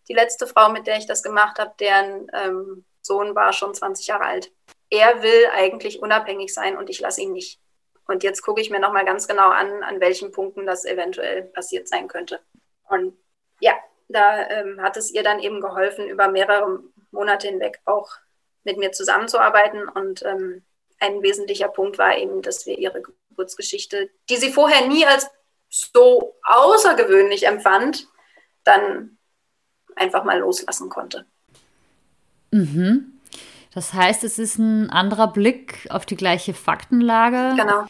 [0.07, 4.07] die letzte Frau, mit der ich das gemacht habe, deren ähm, Sohn war schon 20
[4.07, 4.51] Jahre alt.
[4.89, 7.59] Er will eigentlich unabhängig sein und ich lasse ihn nicht.
[8.07, 11.87] Und jetzt gucke ich mir nochmal ganz genau an, an welchen Punkten das eventuell passiert
[11.87, 12.39] sein könnte.
[12.89, 13.17] Und
[13.59, 13.73] ja,
[14.09, 18.11] da ähm, hat es ihr dann eben geholfen, über mehrere Monate hinweg auch
[18.63, 19.87] mit mir zusammenzuarbeiten.
[19.87, 20.63] Und ähm,
[20.99, 23.01] ein wesentlicher Punkt war eben, dass wir ihre
[23.33, 25.27] Geburtsgeschichte, die sie vorher nie als
[25.69, 28.07] so außergewöhnlich empfand,
[28.63, 29.17] dann
[29.95, 31.25] einfach mal loslassen konnte.
[32.51, 33.19] Mhm.
[33.73, 37.55] Das heißt, es ist ein anderer Blick auf die gleiche Faktenlage.
[37.59, 37.85] Genau.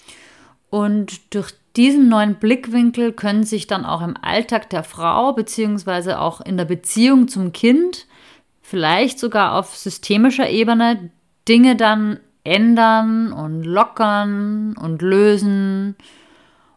[0.69, 6.39] Und durch diesen neuen Blickwinkel können sich dann auch im Alltag der Frau beziehungsweise auch
[6.39, 8.07] in der Beziehung zum Kind,
[8.61, 11.11] vielleicht sogar auf systemischer Ebene,
[11.47, 15.95] Dinge dann ändern und lockern und lösen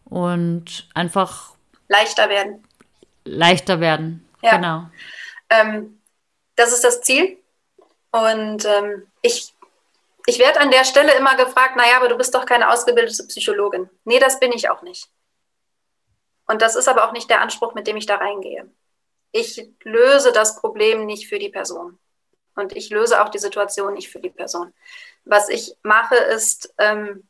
[0.05, 1.53] und einfach
[1.87, 2.63] leichter werden.
[3.25, 4.55] Leichter werden, ja.
[4.55, 4.89] genau.
[5.49, 5.99] Ähm,
[6.55, 7.37] das ist das Ziel.
[8.11, 9.53] Und ähm, ich
[10.29, 13.89] ich werde an der Stelle immer gefragt, naja, aber du bist doch keine ausgebildete Psychologin.
[14.03, 15.09] Nee, das bin ich auch nicht.
[16.47, 18.69] Und das ist aber auch nicht der Anspruch, mit dem ich da reingehe.
[19.31, 21.97] Ich löse das Problem nicht für die Person.
[22.57, 24.73] Und ich löse auch die Situation nicht für die Person.
[25.25, 27.27] Was ich mache, ist, ähm,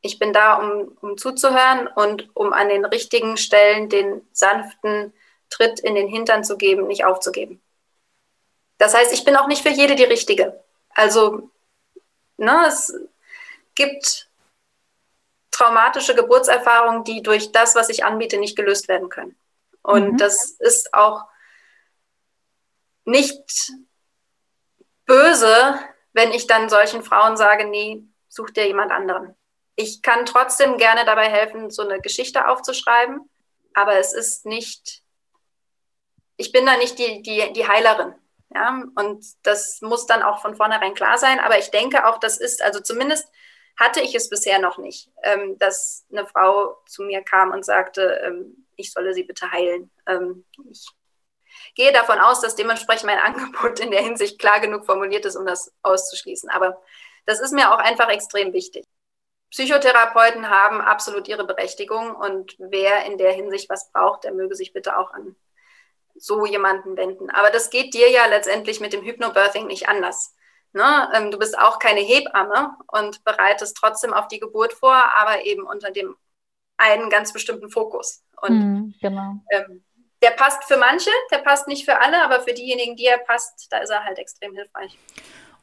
[0.00, 5.12] ich bin da, um, um zuzuhören und um an den richtigen Stellen den sanften
[5.50, 7.62] Tritt in den Hintern zu geben, nicht aufzugeben.
[8.78, 10.62] Das heißt, ich bin auch nicht für jede die Richtige.
[10.90, 11.50] Also
[12.38, 12.64] Ne?
[12.66, 12.94] Es
[13.74, 14.28] gibt
[15.50, 19.36] traumatische Geburtserfahrungen, die durch das, was ich anbiete, nicht gelöst werden können.
[19.82, 20.16] Und mhm.
[20.16, 21.24] das ist auch
[23.04, 23.72] nicht
[25.08, 25.80] böse,
[26.12, 29.34] wenn ich dann solchen Frauen sage, nee, such dir jemand anderen.
[29.74, 33.28] Ich kann trotzdem gerne dabei helfen, so eine Geschichte aufzuschreiben,
[33.74, 35.02] aber es ist nicht,
[36.36, 38.14] ich bin da nicht die, die, die Heilerin.
[38.54, 41.38] Ja, und das muss dann auch von vornherein klar sein.
[41.38, 43.28] Aber ich denke auch, das ist, also zumindest
[43.76, 48.20] hatte ich es bisher noch nicht, ähm, dass eine Frau zu mir kam und sagte,
[48.24, 49.90] ähm, ich solle sie bitte heilen.
[50.06, 50.88] Ähm, ich
[51.78, 55.46] gehe davon aus, dass dementsprechend mein Angebot in der Hinsicht klar genug formuliert ist, um
[55.46, 56.50] das auszuschließen.
[56.50, 56.82] Aber
[57.24, 58.84] das ist mir auch einfach extrem wichtig.
[59.50, 64.74] Psychotherapeuten haben absolut ihre Berechtigung und wer in der Hinsicht was braucht, der möge sich
[64.74, 65.36] bitte auch an
[66.16, 67.30] so jemanden wenden.
[67.30, 70.34] Aber das geht dir ja letztendlich mit dem Hypnobirthing nicht anders.
[70.72, 71.10] Ne?
[71.14, 75.62] Ähm, du bist auch keine Hebamme und bereitest trotzdem auf die Geburt vor, aber eben
[75.62, 76.16] unter dem
[76.76, 78.22] einen ganz bestimmten Fokus.
[78.42, 79.40] Und mm, genau.
[79.50, 79.84] ähm,
[80.22, 83.68] der passt für manche, der passt nicht für alle, aber für diejenigen, die er passt,
[83.70, 84.96] da ist er halt extrem hilfreich.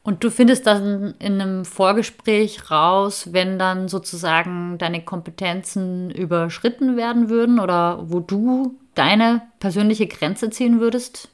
[0.05, 7.27] Und du findest dann in einem Vorgespräch raus, wenn dann sozusagen deine Kompetenzen überschritten werden
[7.29, 11.29] würden oder wo du deine persönliche Grenze ziehen würdest?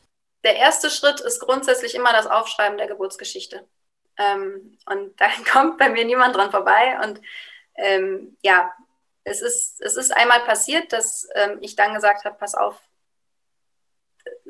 [0.46, 3.68] Der erste Schritt ist grundsätzlich immer das Aufschreiben der Geburtsgeschichte.
[4.18, 6.98] Ähm, und da kommt bei mir niemand dran vorbei.
[7.04, 7.22] Und
[7.76, 8.72] ähm, ja,
[9.26, 12.80] es ist, es ist einmal passiert, dass ähm, ich dann gesagt habe, pass auf,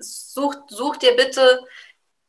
[0.04, 1.66] such, such dir bitte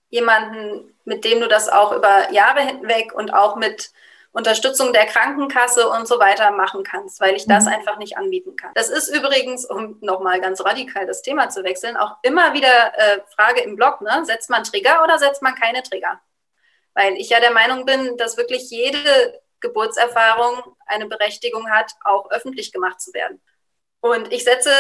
[0.09, 3.91] jemanden, mit dem du das auch über Jahre hinweg und auch mit
[4.33, 7.73] Unterstützung der Krankenkasse und so weiter machen kannst, weil ich das mhm.
[7.73, 8.73] einfach nicht anbieten kann.
[8.75, 13.21] Das ist übrigens, um nochmal ganz radikal das Thema zu wechseln, auch immer wieder äh,
[13.35, 14.25] Frage im Blog, ne?
[14.25, 16.21] setzt man Trigger oder setzt man keine Trigger?
[16.95, 22.73] Weil ich ja der Meinung bin, dass wirklich jede Geburtserfahrung eine Berechtigung hat, auch öffentlich
[22.73, 23.41] gemacht zu werden.
[24.01, 24.71] Und ich setze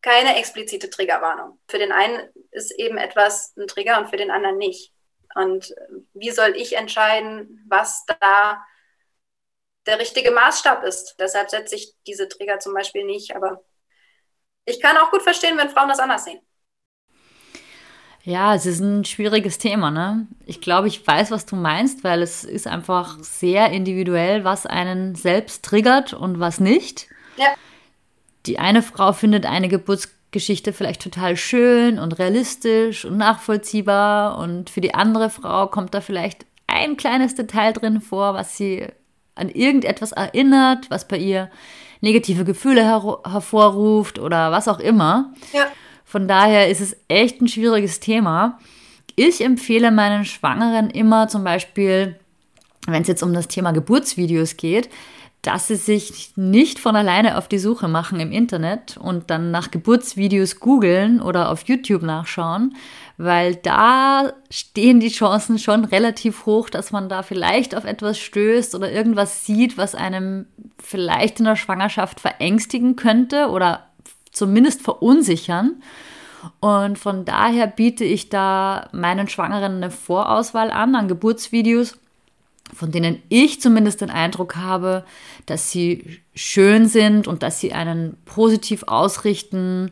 [0.00, 1.58] keine explizite Triggerwarnung.
[1.68, 4.92] Für den einen ist eben etwas ein Trigger und für den anderen nicht.
[5.34, 5.74] Und
[6.14, 8.64] wie soll ich entscheiden, was da
[9.86, 11.16] der richtige Maßstab ist?
[11.18, 13.34] Deshalb setze ich diese Trigger zum Beispiel nicht.
[13.34, 13.64] Aber
[14.64, 16.40] ich kann auch gut verstehen, wenn Frauen das anders sehen.
[18.22, 20.26] Ja, es ist ein schwieriges Thema, ne?
[20.44, 25.14] Ich glaube, ich weiß, was du meinst, weil es ist einfach sehr individuell, was einen
[25.14, 27.08] selbst triggert und was nicht.
[27.36, 27.54] Ja.
[28.48, 34.80] Die eine Frau findet eine Geburtsgeschichte vielleicht total schön und realistisch und nachvollziehbar und für
[34.80, 38.86] die andere Frau kommt da vielleicht ein kleines Detail drin vor, was sie
[39.34, 41.50] an irgendetwas erinnert, was bei ihr
[42.00, 45.34] negative Gefühle her hervorruft oder was auch immer.
[45.52, 45.66] Ja.
[46.06, 48.58] Von daher ist es echt ein schwieriges Thema.
[49.14, 52.18] Ich empfehle meinen Schwangeren immer zum Beispiel,
[52.86, 54.88] wenn es jetzt um das Thema Geburtsvideos geht,
[55.48, 59.70] dass sie sich nicht von alleine auf die Suche machen im Internet und dann nach
[59.70, 62.76] Geburtsvideos googeln oder auf YouTube nachschauen,
[63.16, 68.74] weil da stehen die Chancen schon relativ hoch, dass man da vielleicht auf etwas stößt
[68.74, 70.44] oder irgendwas sieht, was einem
[70.82, 73.86] vielleicht in der Schwangerschaft verängstigen könnte oder
[74.30, 75.82] zumindest verunsichern.
[76.60, 81.98] Und von daher biete ich da meinen Schwangeren eine Vorauswahl an an Geburtsvideos,
[82.74, 85.04] von denen ich zumindest den Eindruck habe,
[85.46, 89.90] dass sie schön sind und dass sie einen positiv ausrichten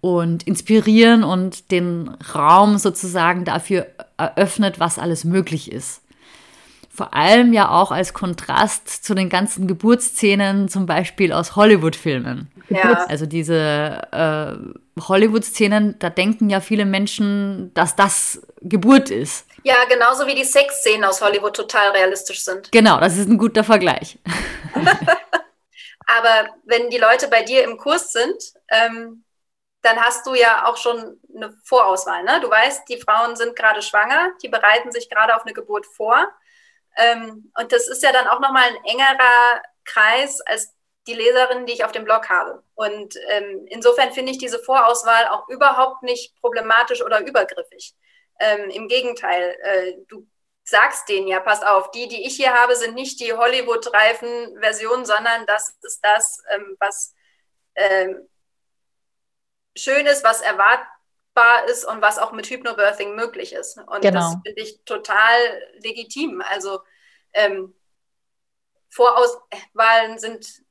[0.00, 6.02] und inspirieren und den Raum sozusagen dafür eröffnet, was alles möglich ist
[7.00, 12.48] vor allem ja auch als Kontrast zu den ganzen Geburtsszenen, zum Beispiel aus Hollywood-Filmen.
[12.68, 13.06] Ja.
[13.08, 19.46] Also diese äh, Hollywood-Szenen, da denken ja viele Menschen, dass das Geburt ist.
[19.62, 22.72] Ja, genauso wie die Sexszenen aus Hollywood total realistisch sind.
[22.72, 24.18] Genau, das ist ein guter Vergleich.
[26.06, 29.24] Aber wenn die Leute bei dir im Kurs sind, ähm,
[29.82, 32.22] dann hast du ja auch schon eine Vorauswahl.
[32.24, 32.40] Ne?
[32.40, 36.28] Du weißt, die Frauen sind gerade schwanger, die bereiten sich gerade auf eine Geburt vor.
[36.96, 40.74] Ähm, und das ist ja dann auch nochmal ein engerer Kreis als
[41.06, 42.62] die Leserinnen, die ich auf dem Blog habe.
[42.74, 47.94] Und ähm, insofern finde ich diese Vorauswahl auch überhaupt nicht problematisch oder übergriffig.
[48.40, 50.26] Ähm, Im Gegenteil, äh, du
[50.64, 55.04] sagst denen ja, pass auf, die, die ich hier habe, sind nicht die Hollywood-reifen Versionen,
[55.04, 57.14] sondern das ist das, ähm, was
[57.74, 58.28] ähm,
[59.76, 60.86] schön ist, was erwartet
[61.40, 63.78] machbar ist und was auch mit Hypnobirthing möglich ist.
[63.78, 64.20] Und genau.
[64.20, 66.42] das finde ich total legitim.
[66.42, 66.80] Also
[67.32, 67.74] ähm,
[68.90, 70.62] Vorauswahlen sind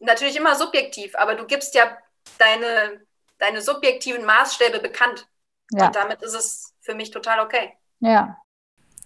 [0.00, 1.96] natürlich immer subjektiv, aber du gibst ja
[2.38, 3.06] deine,
[3.38, 5.28] deine subjektiven Maßstäbe bekannt.
[5.72, 5.86] Ja.
[5.86, 7.72] Und damit ist es für mich total okay.
[8.00, 8.36] Ja.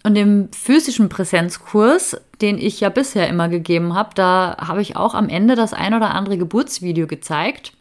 [0.04, 5.14] Und im physischen Präsenzkurs, den ich ja bisher immer gegeben habe, da habe ich auch
[5.14, 7.72] am Ende das ein oder andere Geburtsvideo gezeigt.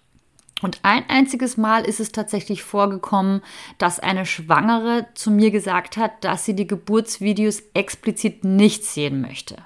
[0.61, 3.41] Und ein einziges Mal ist es tatsächlich vorgekommen,
[3.77, 9.57] dass eine Schwangere zu mir gesagt hat, dass sie die Geburtsvideos explizit nicht sehen möchte.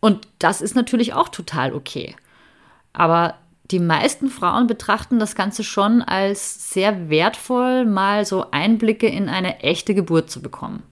[0.00, 2.14] Und das ist natürlich auch total okay.
[2.92, 3.36] Aber
[3.70, 9.60] die meisten Frauen betrachten das Ganze schon als sehr wertvoll, mal so Einblicke in eine
[9.60, 10.90] echte Geburt zu bekommen.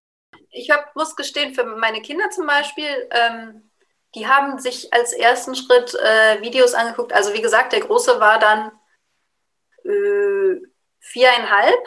[0.51, 3.71] Ich hab, muss gestehen, für meine Kinder zum Beispiel, ähm,
[4.15, 7.13] die haben sich als ersten Schritt äh, Videos angeguckt.
[7.13, 8.73] Also wie gesagt, der Große war dann
[9.85, 10.61] äh,
[11.01, 11.81] viereinhalb,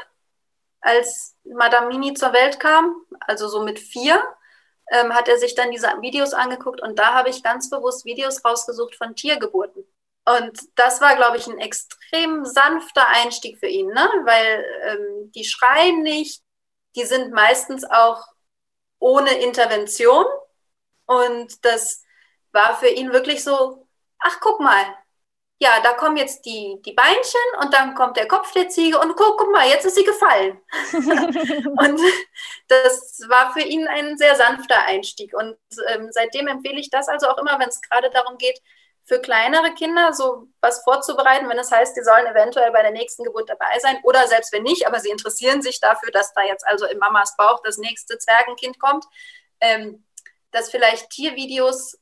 [0.81, 4.21] als Madame Mini zur Welt kam, also so mit vier,
[4.91, 8.45] ähm, hat er sich dann diese Videos angeguckt und da habe ich ganz bewusst Videos
[8.45, 9.83] rausgesucht von Tiergeburten.
[10.25, 14.09] Und das war, glaube ich, ein extrem sanfter Einstieg für ihn, ne?
[14.23, 16.41] weil ähm, die schreien nicht,
[16.95, 18.25] die sind meistens auch
[18.99, 20.25] ohne Intervention.
[21.05, 22.03] Und das
[22.51, 23.87] war für ihn wirklich so,
[24.19, 24.83] ach guck mal,
[25.59, 29.15] ja, da kommen jetzt die, die Beinchen und dann kommt der Kopf der Ziege und
[29.15, 30.59] guck, guck mal, jetzt ist sie gefallen.
[30.93, 32.01] und
[32.67, 35.33] das war für ihn ein sehr sanfter Einstieg.
[35.33, 35.55] Und
[35.89, 38.59] ähm, seitdem empfehle ich das also auch immer, wenn es gerade darum geht,
[39.05, 43.23] für kleinere Kinder so was vorzubereiten, wenn es heißt, die sollen eventuell bei der nächsten
[43.23, 46.65] Geburt dabei sein oder selbst wenn nicht, aber sie interessieren sich dafür, dass da jetzt
[46.67, 49.05] also in Mamas Bauch das nächste Zwergenkind kommt,
[49.61, 50.03] ähm,
[50.51, 51.99] dass vielleicht Tiervideos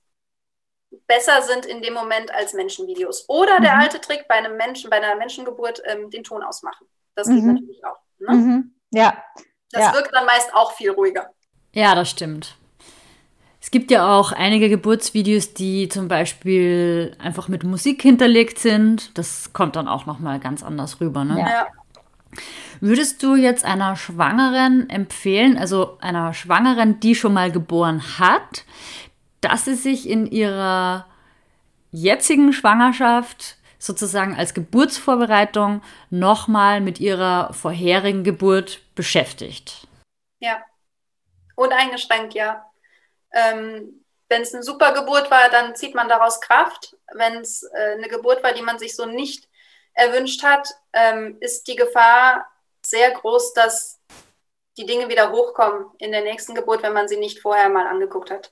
[1.08, 3.28] besser sind in dem Moment als Menschenvideos.
[3.28, 3.82] Oder der mhm.
[3.82, 6.88] alte Trick bei einem Menschen, bei einer Menschengeburt, ähm, den Ton ausmachen.
[7.16, 7.56] Das geht mhm.
[7.56, 7.98] natürlich auch.
[8.20, 8.34] Ne?
[8.34, 8.76] Mhm.
[8.92, 9.24] Ja.
[9.72, 9.94] Das ja.
[9.94, 11.34] wirkt dann meist auch viel ruhiger.
[11.74, 12.56] Ja, das stimmt.
[13.64, 19.18] Es gibt ja auch einige Geburtsvideos, die zum Beispiel einfach mit Musik hinterlegt sind.
[19.18, 21.24] Das kommt dann auch nochmal ganz anders rüber.
[21.24, 21.40] Ne?
[21.40, 21.68] Ja.
[22.82, 28.66] Würdest du jetzt einer Schwangeren empfehlen, also einer Schwangeren, die schon mal geboren hat,
[29.40, 31.06] dass sie sich in ihrer
[31.90, 39.88] jetzigen Schwangerschaft sozusagen als Geburtsvorbereitung nochmal mit ihrer vorherigen Geburt beschäftigt.
[40.42, 40.62] Ja,
[41.56, 42.66] uneingeschränkt, ja.
[43.34, 46.96] Ähm, Wenn es eine super Geburt war, dann zieht man daraus Kraft.
[47.14, 49.50] Wenn es äh, eine Geburt war, die man sich so nicht
[49.94, 52.48] erwünscht hat, ähm, ist die Gefahr
[52.86, 54.00] sehr groß, dass
[54.78, 58.32] die Dinge wieder hochkommen in der nächsten Geburt, wenn man sie nicht vorher mal angeguckt
[58.32, 58.52] hat.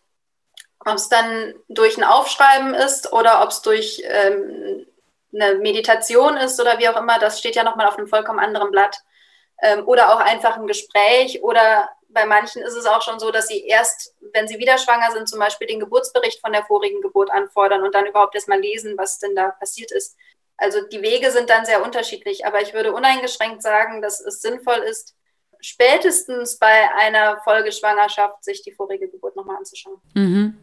[0.79, 4.86] Ob es dann durch ein Aufschreiben ist oder ob es durch ähm,
[5.34, 8.71] eine Meditation ist oder wie auch immer, das steht ja nochmal auf einem vollkommen anderen
[8.71, 8.99] Blatt.
[9.63, 13.47] Ähm, oder auch einfach ein Gespräch oder bei manchen ist es auch schon so, dass
[13.47, 17.32] sie erst, wenn sie wieder schwanger sind, zum Beispiel den Geburtsbericht von der vorigen Geburt
[17.32, 20.18] anfordern und dann überhaupt erst mal lesen, was denn da passiert ist.
[20.57, 24.78] Also die Wege sind dann sehr unterschiedlich, aber ich würde uneingeschränkt sagen, dass es sinnvoll
[24.80, 25.16] ist,
[25.59, 30.01] spätestens bei einer Folgeschwangerschaft sich die vorige Geburt nochmal anzuschauen.
[30.14, 30.57] Mhm.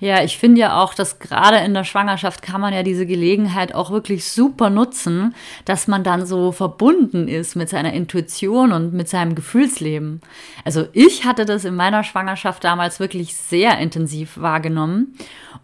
[0.00, 3.74] Ja, ich finde ja auch, dass gerade in der Schwangerschaft kann man ja diese Gelegenheit
[3.74, 9.08] auch wirklich super nutzen, dass man dann so verbunden ist mit seiner Intuition und mit
[9.08, 10.20] seinem Gefühlsleben.
[10.64, 15.14] Also ich hatte das in meiner Schwangerschaft damals wirklich sehr intensiv wahrgenommen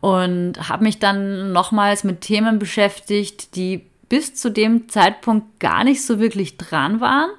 [0.01, 6.05] und habe mich dann nochmals mit Themen beschäftigt, die bis zu dem Zeitpunkt gar nicht
[6.05, 7.31] so wirklich dran waren.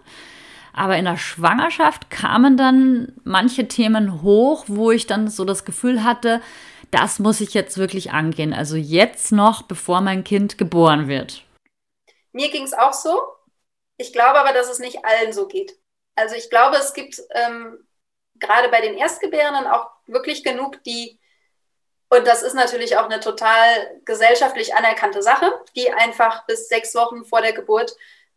[0.79, 6.05] Aber in der Schwangerschaft kamen dann manche Themen hoch, wo ich dann so das Gefühl
[6.05, 6.41] hatte,
[6.89, 8.53] das muss ich jetzt wirklich angehen.
[8.53, 11.43] Also jetzt noch, bevor mein Kind geboren wird.
[12.31, 13.21] Mir ging es auch so.
[13.97, 15.77] Ich glaube aber, dass es nicht allen so geht.
[16.15, 17.85] Also ich glaube, es gibt ähm,
[18.35, 21.19] gerade bei den Erstgebärenden auch wirklich genug, die,
[22.07, 27.25] und das ist natürlich auch eine total gesellschaftlich anerkannte Sache, die einfach bis sechs Wochen
[27.25, 27.93] vor der Geburt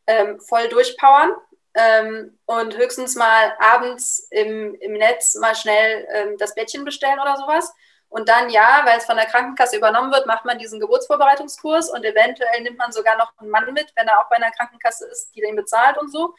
[0.08, 1.30] ähm, voll durchpowern
[1.74, 7.36] ähm, und höchstens mal abends im, im Netz mal schnell ähm, das Bettchen bestellen oder
[7.36, 7.72] sowas.
[8.08, 12.04] Und dann, ja, weil es von der Krankenkasse übernommen wird, macht man diesen Geburtsvorbereitungskurs und
[12.04, 15.34] eventuell nimmt man sogar noch einen Mann mit, wenn er auch bei einer Krankenkasse ist,
[15.34, 16.34] die den bezahlt und so.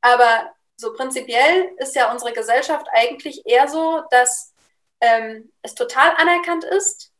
[0.00, 4.54] Aber so prinzipiell ist ja unsere Gesellschaft eigentlich eher so, dass
[5.02, 7.12] ähm, es total anerkannt ist,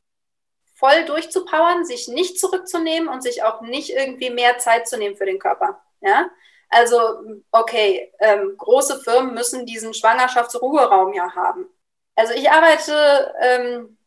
[0.74, 5.26] voll durchzupowern, sich nicht zurückzunehmen und sich auch nicht irgendwie mehr Zeit zu nehmen für
[5.26, 5.78] den Körper.
[6.00, 6.30] Ja?
[6.70, 11.68] Also, okay, ähm, große Firmen müssen diesen Schwangerschaftsruheraum ja haben.
[12.14, 13.98] Also ich arbeite ähm,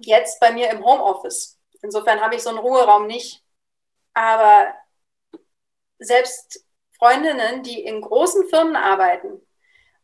[0.00, 1.60] jetzt bei mir im Homeoffice.
[1.80, 3.44] Insofern habe ich so einen Ruheraum nicht.
[4.14, 4.74] Aber
[5.98, 6.64] selbst
[6.98, 9.40] Freundinnen, die in großen Firmen arbeiten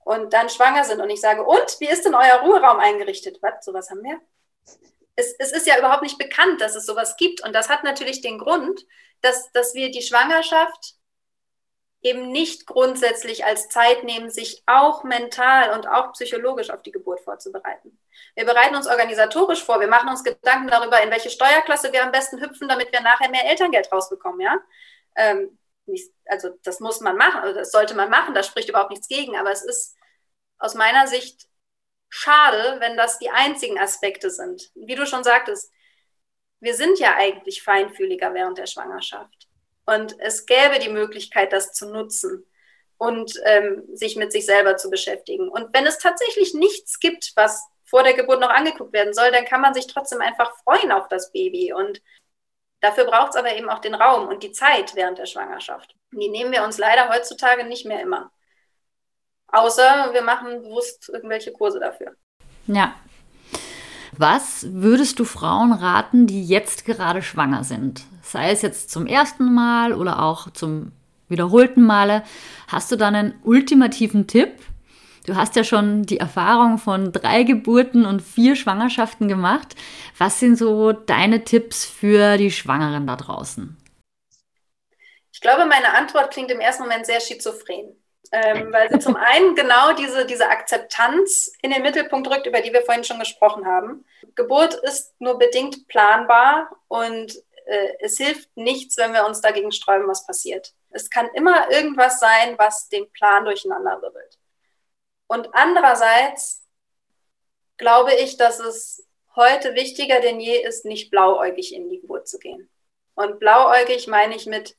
[0.05, 3.39] und dann schwanger sind und ich sage, und wie ist denn euer Ruheraum eingerichtet?
[3.43, 4.21] Was, sowas haben wir?
[5.17, 7.45] Es, es, ist ja überhaupt nicht bekannt, dass es sowas gibt.
[7.45, 8.87] Und das hat natürlich den Grund,
[9.21, 10.95] dass, dass wir die Schwangerschaft
[12.03, 17.21] eben nicht grundsätzlich als Zeit nehmen, sich auch mental und auch psychologisch auf die Geburt
[17.21, 17.99] vorzubereiten.
[18.35, 22.13] Wir bereiten uns organisatorisch vor, wir machen uns Gedanken darüber, in welche Steuerklasse wir am
[22.13, 24.59] besten hüpfen, damit wir nachher mehr Elterngeld rausbekommen, ja.
[25.17, 28.91] Ähm, nicht, also das muss man machen, also das sollte man machen, da spricht überhaupt
[28.91, 29.97] nichts gegen, aber es ist
[30.59, 31.49] aus meiner Sicht
[32.09, 34.71] schade, wenn das die einzigen Aspekte sind.
[34.75, 35.71] Wie du schon sagtest,
[36.61, 39.50] wir sind ja eigentlich feinfühliger während der Schwangerschaft.
[39.91, 42.47] Und es gäbe die Möglichkeit, das zu nutzen
[42.97, 45.49] und ähm, sich mit sich selber zu beschäftigen.
[45.49, 49.45] Und wenn es tatsächlich nichts gibt, was vor der Geburt noch angeguckt werden soll, dann
[49.47, 51.73] kann man sich trotzdem einfach freuen auf das Baby.
[51.73, 52.01] Und
[52.81, 55.93] dafür braucht es aber eben auch den Raum und die Zeit während der Schwangerschaft.
[56.13, 58.31] Die nehmen wir uns leider heutzutage nicht mehr immer.
[59.49, 62.15] Außer wir machen bewusst irgendwelche Kurse dafür.
[62.69, 62.95] Ja,
[64.21, 68.03] was würdest du Frauen raten, die jetzt gerade schwanger sind?
[68.23, 70.93] Sei es jetzt zum ersten Mal oder auch zum
[71.29, 72.23] wiederholten Male.
[72.69, 74.51] Hast du da einen ultimativen Tipp?
[75.27, 79.75] Du hast ja schon die Erfahrung von drei Geburten und vier Schwangerschaften gemacht.
[80.19, 83.77] Was sind so deine Tipps für die Schwangeren da draußen?
[85.33, 87.97] Ich glaube, meine Antwort klingt im ersten Moment sehr schizophren
[88.33, 92.73] ähm, weil sie zum einen genau diese, diese Akzeptanz in den Mittelpunkt rückt, über die
[92.73, 94.05] wir vorhin schon gesprochen haben.
[94.37, 97.35] Geburt ist nur bedingt planbar und
[97.67, 100.75] äh, es hilft nichts, wenn wir uns dagegen sträuben, was passiert.
[100.91, 104.39] Es kann immer irgendwas sein, was den Plan durcheinander wirbelt.
[105.27, 106.65] Und andererseits
[107.77, 109.07] glaube ich, dass es
[109.37, 112.69] heute wichtiger denn je ist, nicht blauäugig in die Geburt zu gehen.
[113.15, 114.77] Und blauäugig meine ich mit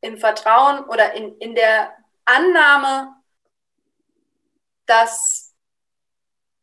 [0.00, 1.94] im Vertrauen oder in, in der
[2.24, 3.14] Annahme,
[4.86, 5.54] dass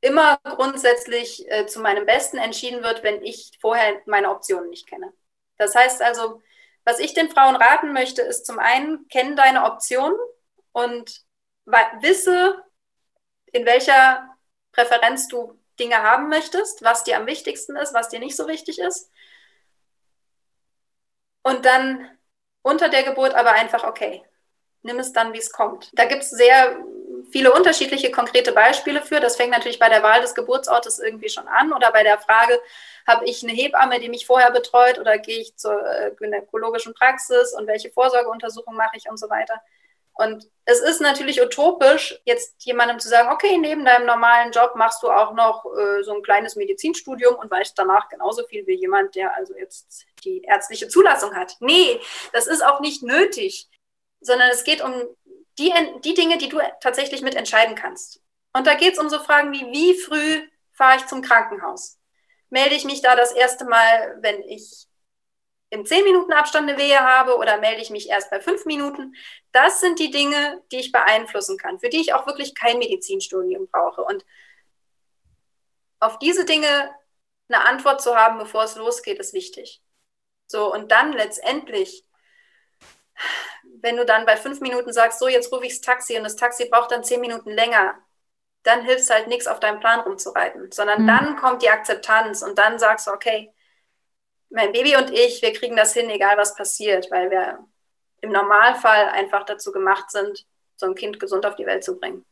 [0.02, 5.14] immer grundsätzlich äh, zu meinem Besten entschieden wird, wenn ich vorher meine Optionen nicht kenne.
[5.58, 6.42] Das heißt also,
[6.84, 10.18] was ich den Frauen raten möchte, ist zum einen, kenne deine Optionen
[10.72, 11.26] und
[11.66, 12.64] wisse,
[13.48, 14.38] in welcher
[14.72, 18.80] Präferenz du Dinge haben möchtest, was dir am wichtigsten ist, was dir nicht so wichtig
[18.80, 19.12] ist.
[21.44, 22.17] Und dann
[22.68, 24.24] unter der Geburt aber einfach, okay,
[24.84, 25.90] nimm es dann, wie es kommt.
[25.94, 26.78] Da gibt es sehr
[27.32, 29.20] viele unterschiedliche konkrete Beispiele für.
[29.20, 32.60] Das fängt natürlich bei der Wahl des Geburtsortes irgendwie schon an oder bei der Frage,
[33.08, 37.54] habe ich eine Hebamme, die mich vorher betreut oder gehe ich zur äh, gynäkologischen Praxis
[37.54, 39.62] und welche Vorsorgeuntersuchung mache ich und so weiter.
[40.14, 45.04] Und es ist natürlich utopisch, jetzt jemandem zu sagen, okay, neben deinem normalen Job machst
[45.04, 49.16] du auch noch äh, so ein kleines Medizinstudium und weißt danach genauso viel wie jemand,
[49.16, 51.56] der also jetzt die ärztliche Zulassung hat.
[51.60, 52.00] Nee,
[52.34, 53.68] das ist auch nicht nötig,
[54.20, 54.94] sondern es geht um
[55.58, 55.74] die,
[56.04, 58.22] die Dinge, die du tatsächlich mitentscheiden kannst.
[58.54, 61.98] Und da geht es um so Fragen wie, wie früh fahre ich zum Krankenhaus?
[62.50, 64.88] Melde ich mich da das erste Mal, wenn ich
[65.70, 69.16] im 10 Minuten Abstand eine Wehe habe oder melde ich mich erst bei 5 Minuten.
[69.52, 73.68] Das sind die Dinge, die ich beeinflussen kann, für die ich auch wirklich kein Medizinstudium
[73.68, 74.04] brauche.
[74.04, 74.26] Und
[76.00, 76.90] auf diese Dinge
[77.50, 79.82] eine Antwort zu haben, bevor es losgeht, ist wichtig.
[80.48, 82.06] So, und dann letztendlich,
[83.82, 86.36] wenn du dann bei fünf Minuten sagst, so, jetzt rufe ich das Taxi und das
[86.36, 87.96] Taxi braucht dann zehn Minuten länger,
[88.64, 91.08] dann hilft halt nichts, auf deinem Plan rumzureiten, sondern mhm.
[91.08, 93.54] dann kommt die Akzeptanz und dann sagst du, okay,
[94.50, 97.60] mein Baby und ich, wir kriegen das hin, egal was passiert, weil wir
[98.22, 100.46] im Normalfall einfach dazu gemacht sind,
[100.76, 102.26] so ein Kind gesund auf die Welt zu bringen.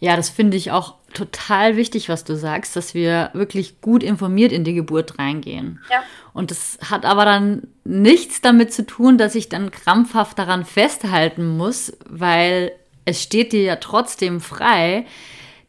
[0.00, 4.52] Ja, das finde ich auch total wichtig, was du sagst, dass wir wirklich gut informiert
[4.52, 5.80] in die Geburt reingehen.
[5.90, 6.02] Ja.
[6.32, 11.56] Und das hat aber dann nichts damit zu tun, dass ich dann krampfhaft daran festhalten
[11.56, 12.72] muss, weil
[13.04, 15.06] es steht dir ja trotzdem frei,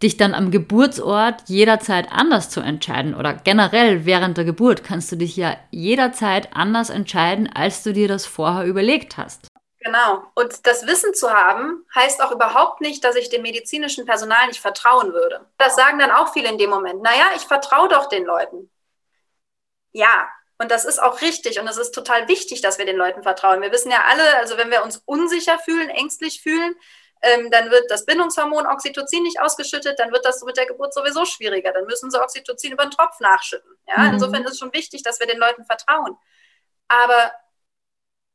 [0.04, 5.18] dich dann am Geburtsort jederzeit anders zu entscheiden oder generell während der Geburt kannst du
[5.18, 9.49] dich ja jederzeit anders entscheiden, als du dir das vorher überlegt hast.
[9.82, 10.24] Genau.
[10.36, 14.60] Und das Wissen zu haben, heißt auch überhaupt nicht, dass ich dem medizinischen Personal nicht
[14.60, 15.46] vertrauen würde.
[15.58, 17.02] Das sagen dann auch viele in dem Moment.
[17.02, 18.70] Naja, ich vertraue doch den Leuten.
[19.92, 23.24] Ja, und das ist auch richtig und es ist total wichtig, dass wir den Leuten
[23.24, 23.62] vertrauen.
[23.62, 26.76] Wir wissen ja alle, also wenn wir uns unsicher fühlen, ängstlich fühlen,
[27.22, 31.26] ähm, dann wird das Bindungshormon Oxytocin nicht ausgeschüttet, dann wird das mit der Geburt sowieso
[31.26, 31.72] schwieriger.
[31.72, 33.72] Dann müssen sie Oxytocin über den Tropf nachschütten.
[33.88, 34.04] Ja?
[34.04, 34.14] Mhm.
[34.14, 36.18] Insofern ist es schon wichtig, dass wir den Leuten vertrauen.
[36.90, 37.32] Aber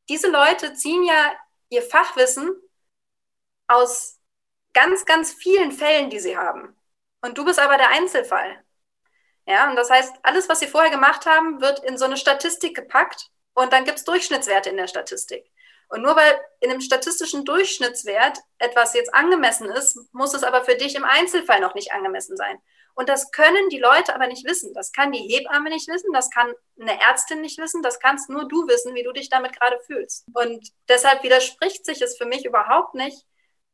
[0.08, 1.32] diese Leute ziehen ja
[1.68, 2.50] ihr Fachwissen
[3.66, 4.20] aus
[4.72, 6.76] ganz, ganz vielen Fällen, die sie haben.
[7.22, 8.62] Und du bist aber der Einzelfall.
[9.46, 12.74] Ja, und das heißt, alles, was sie vorher gemacht haben, wird in so eine Statistik
[12.74, 15.50] gepackt und dann gibt es Durchschnittswerte in der Statistik.
[15.88, 20.76] Und nur weil in einem statistischen Durchschnittswert etwas jetzt angemessen ist, muss es aber für
[20.76, 22.60] dich im Einzelfall noch nicht angemessen sein.
[22.94, 24.72] Und das können die Leute aber nicht wissen.
[24.74, 28.48] Das kann die Hebamme nicht wissen, das kann eine Ärztin nicht wissen, das kannst nur
[28.48, 30.26] du wissen, wie du dich damit gerade fühlst.
[30.32, 33.24] Und deshalb widerspricht sich es für mich überhaupt nicht,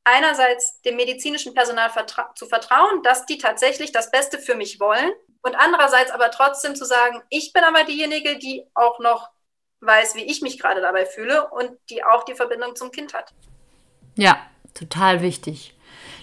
[0.05, 5.13] einerseits dem medizinischen Personal vertra zu vertrauen, dass die tatsächlich das Beste für mich wollen
[5.43, 9.31] und andererseits aber trotzdem zu sagen, ich bin aber diejenige, die auch noch
[9.81, 13.33] weiß, wie ich mich gerade dabei fühle und die auch die Verbindung zum Kind hat.
[14.15, 14.39] Ja,
[14.75, 15.75] total wichtig.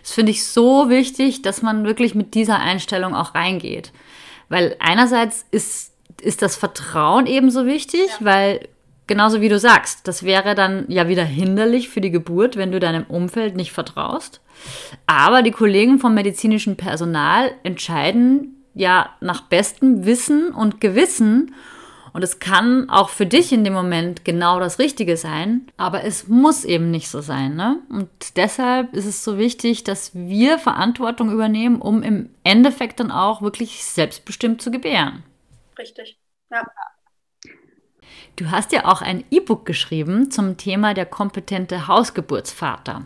[0.08, 3.91] Das finde ich so wichtig, dass man wirklich mit dieser Einstellung auch reingeht.
[4.47, 5.91] Weil einerseits ist,
[6.22, 8.26] ist das Vertrauen ebenso wichtig, ja.
[8.26, 8.70] weil
[9.08, 12.80] genauso wie du sagst, das wäre dann ja wieder hinderlich für die Geburt, wenn du
[12.80, 14.39] deinem Umfeld nicht vertraust.
[15.08, 21.53] Aber die Kollegen vom medizinischen Personal entscheiden ja nach bestem Wissen und Gewissen
[22.18, 26.28] und es kann auch für dich in dem Moment genau das Richtige sein, aber es
[26.28, 27.55] muss eben nicht so sein.
[27.55, 27.80] Ne?
[27.89, 33.43] Und deshalb ist es so wichtig, dass wir Verantwortung übernehmen, um im Endeffekt dann auch
[33.43, 35.22] wirklich selbstbestimmt zu gebären.
[35.78, 36.18] Richtig,
[36.49, 36.63] ja.
[38.36, 43.05] Du hast ja auch ein E-Book geschrieben zum Thema der kompetente Hausgeburtsvater.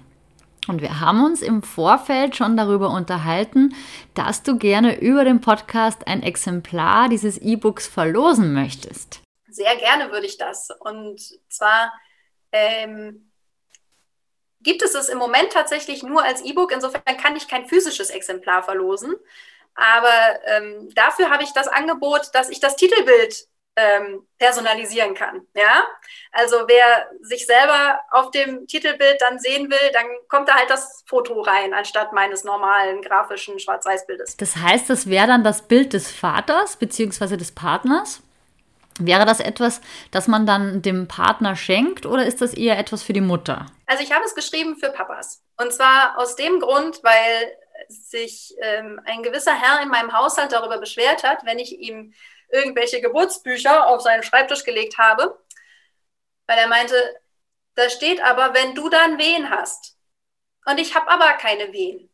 [0.67, 3.75] Und wir haben uns im Vorfeld schon darüber unterhalten,
[4.13, 9.21] dass du gerne über den Podcast ein Exemplar dieses E-Books verlosen möchtest.
[9.49, 10.69] Sehr gerne würde ich das.
[10.79, 11.91] Und zwar
[12.51, 13.31] ähm,
[14.61, 16.71] gibt es es im Moment tatsächlich nur als E-Book.
[16.71, 19.15] Insofern kann ich kein physisches Exemplar verlosen.
[19.73, 25.41] Aber ähm, dafür habe ich das Angebot, dass ich das Titelbild ähm, personalisieren kann.
[25.55, 25.85] Ja,
[26.31, 31.03] also wer sich selber auf dem Titelbild dann sehen will, dann kommt da halt das
[31.07, 34.37] Foto rein, anstatt meines normalen grafischen Schwarz-Weiß-Bildes.
[34.37, 37.37] Das heißt, das wäre dann das Bild des Vaters bzw.
[37.37, 38.21] des Partners?
[38.99, 43.13] Wäre das etwas, das man dann dem Partner schenkt oder ist das eher etwas für
[43.13, 43.67] die Mutter?
[43.87, 45.41] Also ich habe es geschrieben für Papas.
[45.57, 47.57] Und zwar aus dem Grund, weil
[47.87, 52.13] sich ähm, ein gewisser Herr in meinem Haushalt darüber beschwert hat, wenn ich ihm
[52.51, 55.39] irgendwelche Geburtsbücher auf seinen Schreibtisch gelegt habe,
[56.47, 56.95] weil er meinte,
[57.75, 59.97] da steht aber, wenn du dann Wehen hast.
[60.65, 62.09] Und ich habe aber keine Wehen.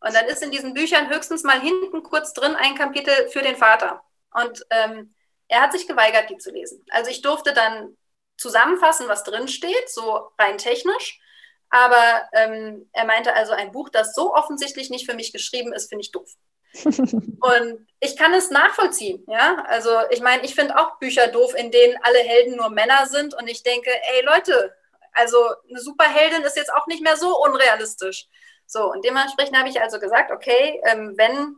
[0.00, 3.56] Und dann ist in diesen Büchern höchstens mal hinten kurz drin ein Kapitel für den
[3.56, 4.02] Vater.
[4.32, 5.14] Und ähm,
[5.48, 6.84] er hat sich geweigert, die zu lesen.
[6.90, 7.96] Also ich durfte dann
[8.36, 11.20] zusammenfassen, was drin steht, so rein technisch.
[11.68, 15.88] Aber ähm, er meinte also, ein Buch, das so offensichtlich nicht für mich geschrieben ist,
[15.88, 16.30] finde ich doof.
[16.84, 19.64] und ich kann es nachvollziehen, ja.
[19.68, 23.34] Also ich meine, ich finde auch Bücher doof, in denen alle Helden nur Männer sind
[23.34, 24.74] und ich denke, ey Leute,
[25.12, 25.36] also
[25.68, 28.28] eine Superheldin ist jetzt auch nicht mehr so unrealistisch.
[28.66, 31.56] So, und dementsprechend habe ich also gesagt, okay, ähm, wenn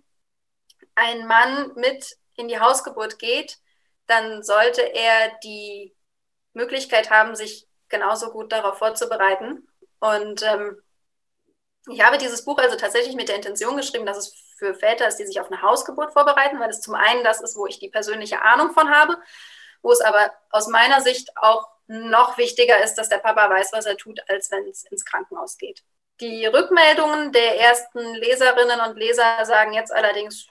[0.95, 3.59] ein Mann mit in die Hausgeburt geht,
[4.07, 5.95] dann sollte er die
[6.55, 9.69] Möglichkeit haben, sich genauso gut darauf vorzubereiten.
[10.01, 10.83] Und ähm,
[11.91, 15.17] ich habe dieses Buch also tatsächlich mit der Intention geschrieben, dass es für Väter ist,
[15.17, 17.89] die sich auf eine Hausgeburt vorbereiten, weil es zum einen das ist, wo ich die
[17.89, 19.19] persönliche Ahnung von habe,
[19.83, 23.87] wo es aber aus meiner Sicht auch noch wichtiger ist, dass der Papa weiß, was
[23.87, 25.83] er tut, als wenn es ins Krankenhaus geht.
[26.21, 30.47] Die Rückmeldungen der ersten Leserinnen und Leser sagen jetzt allerdings,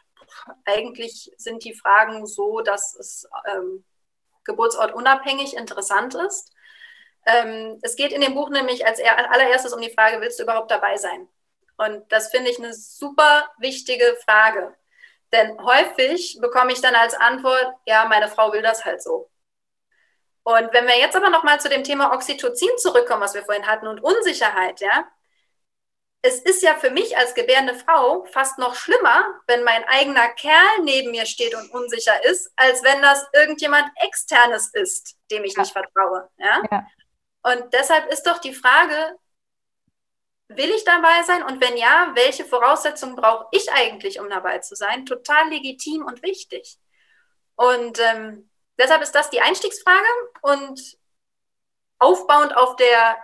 [0.66, 3.86] eigentlich sind die Fragen so, dass es ähm,
[4.44, 6.52] Geburtsort unabhängig interessant ist.
[7.26, 10.70] Ähm, es geht in dem Buch nämlich als allererstes um die Frage, willst du überhaupt
[10.70, 11.30] dabei sein?
[11.82, 14.76] Und das finde ich eine super wichtige Frage.
[15.32, 19.32] Denn häufig bekomme ich dann als Antwort, ja, meine Frau will das halt so.
[20.44, 23.88] Und wenn wir jetzt aber nochmal zu dem Thema Oxytocin zurückkommen, was wir vorhin hatten,
[23.88, 25.08] und Unsicherheit, ja,
[26.22, 30.84] es ist ja für mich als gebärende Frau fast noch schlimmer, wenn mein eigener Kerl
[30.84, 35.64] neben mir steht und unsicher ist, als wenn das irgendjemand externes ist, dem ich ja.
[35.64, 36.30] nicht vertraue.
[36.38, 36.62] Ja?
[36.70, 36.86] ja?
[37.42, 39.18] Und deshalb ist doch die Frage,
[40.56, 41.44] will ich dabei sein?
[41.44, 45.06] Und wenn ja, welche Voraussetzungen brauche ich eigentlich, um dabei zu sein?
[45.06, 46.78] Total legitim und wichtig.
[47.56, 50.08] Und ähm, deshalb ist das die Einstiegsfrage.
[50.42, 50.98] Und
[52.00, 53.18] aufbauend auf der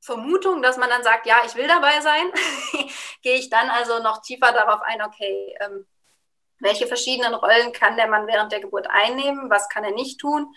[0.00, 2.32] Vermutung, dass man dann sagt, ja, ich will dabei sein,
[3.22, 5.86] gehe ich dann also noch tiefer darauf ein, okay, ähm,
[6.58, 10.54] welche verschiedenen Rollen kann der Mann während der Geburt einnehmen, was kann er nicht tun,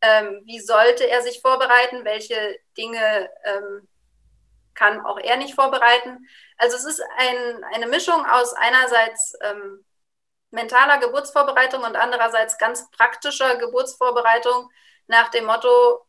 [0.00, 3.88] ähm, wie sollte er sich vorbereiten, welche Dinge ähm,
[4.74, 6.26] kann auch er nicht vorbereiten.
[6.58, 9.84] Also es ist ein, eine Mischung aus einerseits ähm,
[10.50, 14.70] mentaler Geburtsvorbereitung und andererseits ganz praktischer Geburtsvorbereitung
[15.06, 16.04] nach dem Motto,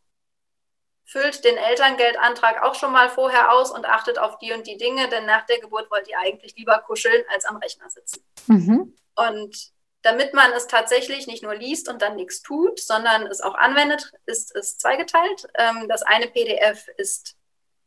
[1.05, 5.07] füllt den Elterngeldantrag auch schon mal vorher aus und achtet auf die und die Dinge,
[5.07, 8.23] denn nach der Geburt wollt ihr eigentlich lieber kuscheln als am Rechner sitzen.
[8.47, 8.97] Mhm.
[9.15, 13.55] Und damit man es tatsächlich nicht nur liest und dann nichts tut, sondern es auch
[13.55, 15.47] anwendet, ist es zweigeteilt.
[15.55, 17.34] Ähm, das eine PDF ist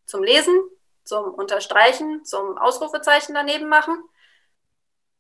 [0.09, 0.59] zum Lesen,
[1.05, 4.03] zum Unterstreichen, zum Ausrufezeichen daneben machen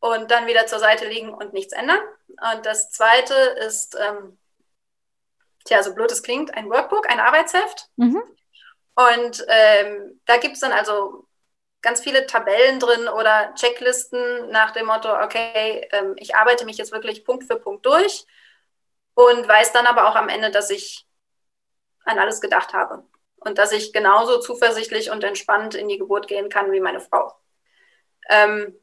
[0.00, 2.00] und dann wieder zur Seite liegen und nichts ändern.
[2.28, 4.38] Und das zweite ist ähm,
[5.64, 7.88] tja, so blöd es klingt, ein Workbook, ein Arbeitsheft.
[7.96, 8.22] Mhm.
[8.94, 11.26] Und ähm, da gibt es dann also
[11.82, 16.92] ganz viele Tabellen drin oder Checklisten nach dem Motto, okay, ähm, ich arbeite mich jetzt
[16.92, 18.26] wirklich Punkt für Punkt durch
[19.14, 21.06] und weiß dann aber auch am Ende, dass ich
[22.04, 23.04] an alles gedacht habe
[23.40, 27.34] und dass ich genauso zuversichtlich und entspannt in die Geburt gehen kann wie meine Frau.
[28.28, 28.74] Ähm,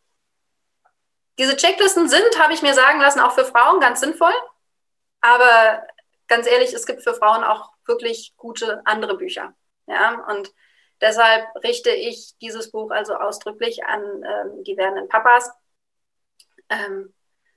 [1.37, 4.33] diese Checklisten sind, habe ich mir sagen lassen, auch für Frauen ganz sinnvoll,
[5.21, 5.85] aber
[6.27, 9.53] ganz ehrlich, es gibt für Frauen auch wirklich gute andere Bücher.
[9.87, 10.51] Ja, und
[11.01, 15.51] deshalb richte ich dieses Buch also ausdrücklich an ähm, die werdenden Papas,
[16.69, 17.13] ähm,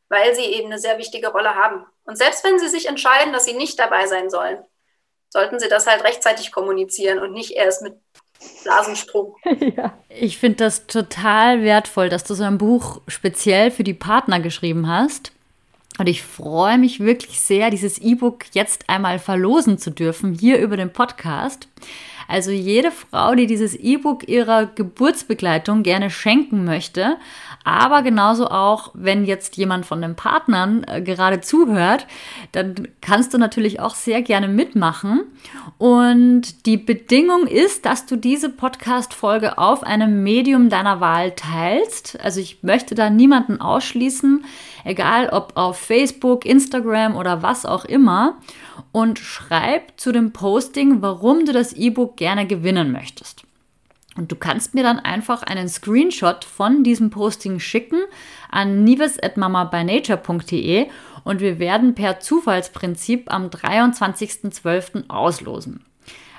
[0.08, 1.86] weil sie eben eine sehr wichtige Rolle haben.
[2.04, 4.64] Und selbst wenn sie sich entscheiden, dass sie nicht dabei sein sollen,
[5.30, 7.94] sollten sie das halt rechtzeitig kommunizieren und nicht erst mit
[8.64, 9.34] Blasensprung.
[9.76, 9.98] Ja.
[10.08, 14.88] Ich finde das total wertvoll, dass du so ein Buch speziell für die Partner geschrieben
[14.88, 15.32] hast
[15.98, 20.76] und ich freue mich wirklich sehr, dieses E-Book jetzt einmal verlosen zu dürfen, hier über
[20.76, 21.68] den Podcast.
[22.28, 27.16] Also jede Frau, die dieses E-Book ihrer Geburtsbegleitung gerne schenken möchte,
[27.64, 32.06] aber genauso auch, wenn jetzt jemand von den Partnern äh, gerade zuhört,
[32.52, 35.22] dann kannst du natürlich auch sehr gerne mitmachen.
[35.76, 42.18] Und die Bedingung ist, dass du diese Podcast-Folge auf einem Medium deiner Wahl teilst.
[42.22, 44.44] Also ich möchte da niemanden ausschließen,
[44.88, 48.38] egal ob auf Facebook, Instagram oder was auch immer
[48.92, 53.42] und schreib zu dem Posting, warum du das E-Book gerne gewinnen möchtest.
[54.16, 58.00] Und du kannst mir dann einfach einen Screenshot von diesem Posting schicken
[58.50, 60.86] an nives.mamabynature.de
[61.22, 65.08] und wir werden per Zufallsprinzip am 23.12.
[65.08, 65.84] auslosen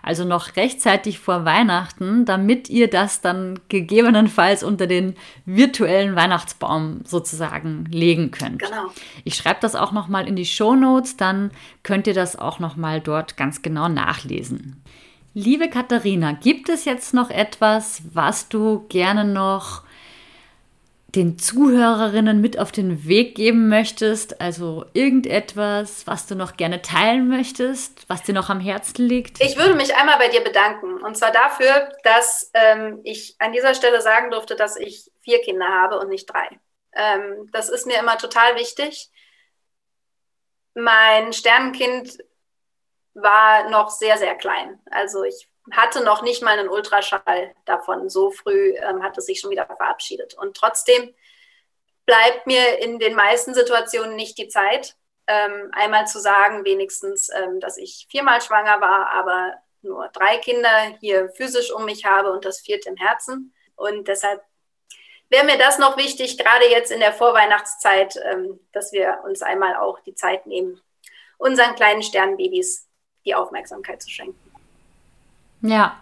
[0.02, 7.86] also noch rechtzeitig vor Weihnachten, damit ihr das dann gegebenenfalls unter den virtuellen Weihnachtsbaum sozusagen
[7.92, 8.62] legen könnt.
[8.62, 8.92] Genau.
[9.24, 11.52] Ich schreibe das auch noch mal in die Show Notes, dann
[11.84, 14.82] könnt ihr das auch noch mal dort ganz genau nachlesen.
[15.34, 19.84] Liebe Katharina, gibt es jetzt noch etwas, was du gerne noch
[21.16, 24.42] den Zuhörerinnen mit auf den Weg geben möchtest?
[24.42, 29.42] Also irgendetwas, was du noch gerne teilen möchtest, was dir noch am Herzen liegt?
[29.42, 31.02] Ich würde mich einmal bei dir bedanken.
[31.04, 35.68] Und zwar dafür, dass ähm, ich an dieser Stelle sagen durfte, dass ich vier Kinder
[35.68, 36.48] habe und nicht drei.
[36.94, 39.10] Ähm, das ist mir immer total wichtig.
[40.76, 42.18] Mein Sternenkind
[43.14, 44.80] war noch sehr, sehr klein.
[44.92, 48.10] Also ich hatte noch nicht mal einen Ultraschall davon.
[48.10, 50.34] So früh ähm, hat es sich schon wieder verabschiedet.
[50.34, 51.14] Und trotzdem
[52.06, 54.96] bleibt mir in den meisten Situationen nicht die Zeit,
[55.28, 60.98] ähm, einmal zu sagen, wenigstens, ähm, dass ich viermal schwanger war, aber nur drei Kinder
[61.00, 63.54] hier physisch um mich habe und das vierte im Herzen.
[63.76, 64.42] Und deshalb
[65.30, 69.76] wäre mir das noch wichtig, gerade jetzt in der Vorweihnachtszeit, ähm, dass wir uns einmal
[69.76, 70.82] auch die Zeit nehmen,
[71.38, 72.88] unseren kleinen Sternbabys
[73.26, 74.49] die Aufmerksamkeit zu schenken.
[75.62, 76.00] Ja.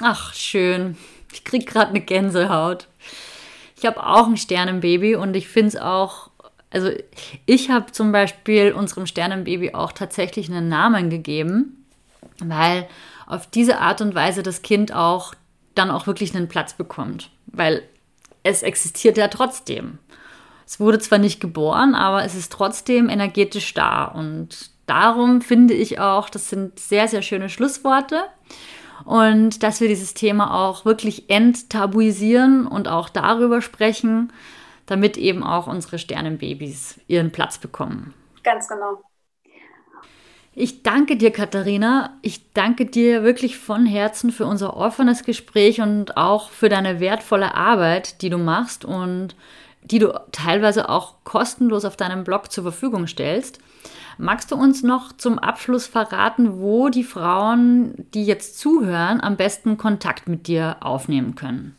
[0.00, 0.96] Ach, schön.
[1.32, 2.88] Ich kriege gerade eine Gänsehaut.
[3.76, 6.30] Ich habe auch ein Sternenbaby und ich finde es auch,
[6.70, 6.90] also
[7.46, 11.84] ich habe zum Beispiel unserem Sternenbaby auch tatsächlich einen Namen gegeben,
[12.38, 12.86] weil
[13.26, 15.34] auf diese Art und Weise das Kind auch
[15.74, 17.82] dann auch wirklich einen Platz bekommt, weil
[18.42, 19.98] es existiert ja trotzdem.
[20.66, 25.98] Es wurde zwar nicht geboren, aber es ist trotzdem energetisch da und darum finde ich
[25.98, 28.24] auch, das sind sehr, sehr schöne Schlussworte
[29.04, 34.32] und dass wir dieses Thema auch wirklich enttabuisieren und auch darüber sprechen,
[34.86, 38.14] damit eben auch unsere Sternenbabys ihren Platz bekommen.
[38.42, 39.02] Ganz genau.
[40.54, 42.18] Ich danke dir, Katharina.
[42.20, 47.54] Ich danke dir wirklich von Herzen für unser offenes Gespräch und auch für deine wertvolle
[47.54, 49.34] Arbeit, die du machst und
[49.82, 53.60] die du teilweise auch kostenlos auf deinem Blog zur Verfügung stellst.
[54.18, 59.78] Magst du uns noch zum Abschluss verraten, wo die Frauen, die jetzt zuhören, am besten
[59.78, 61.76] Kontakt mit dir aufnehmen können?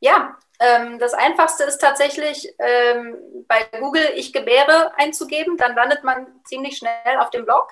[0.00, 3.16] Ja, ähm, das Einfachste ist tatsächlich ähm,
[3.48, 5.56] bei Google Ich gebäre einzugeben.
[5.56, 7.68] Dann landet man ziemlich schnell auf dem Blog.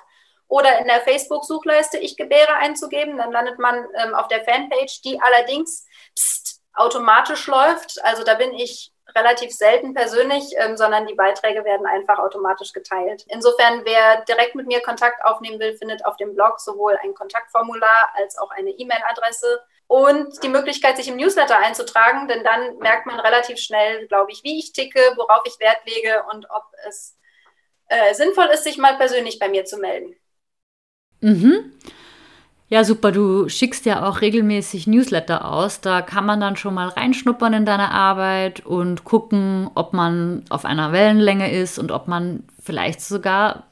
[0.47, 3.17] Oder in der Facebook-Suchleiste Ich gebäre einzugeben.
[3.17, 8.03] Dann landet man ähm, auf der Fanpage, die allerdings pst, automatisch läuft.
[8.03, 13.25] Also da bin ich relativ selten persönlich, ähm, sondern die Beiträge werden einfach automatisch geteilt.
[13.27, 18.13] Insofern, wer direkt mit mir Kontakt aufnehmen will, findet auf dem Blog sowohl ein Kontaktformular
[18.15, 23.19] als auch eine E-Mail-Adresse und die Möglichkeit, sich im Newsletter einzutragen, denn dann merkt man
[23.19, 27.17] relativ schnell, glaube ich, wie ich ticke, worauf ich Wert lege und ob es
[27.87, 30.15] äh, sinnvoll ist, sich mal persönlich bei mir zu melden.
[31.19, 31.77] Mhm.
[32.71, 33.11] Ja, super.
[33.11, 35.81] Du schickst ja auch regelmäßig Newsletter aus.
[35.81, 40.63] Da kann man dann schon mal reinschnuppern in deine Arbeit und gucken, ob man auf
[40.63, 43.63] einer Wellenlänge ist und ob man vielleicht sogar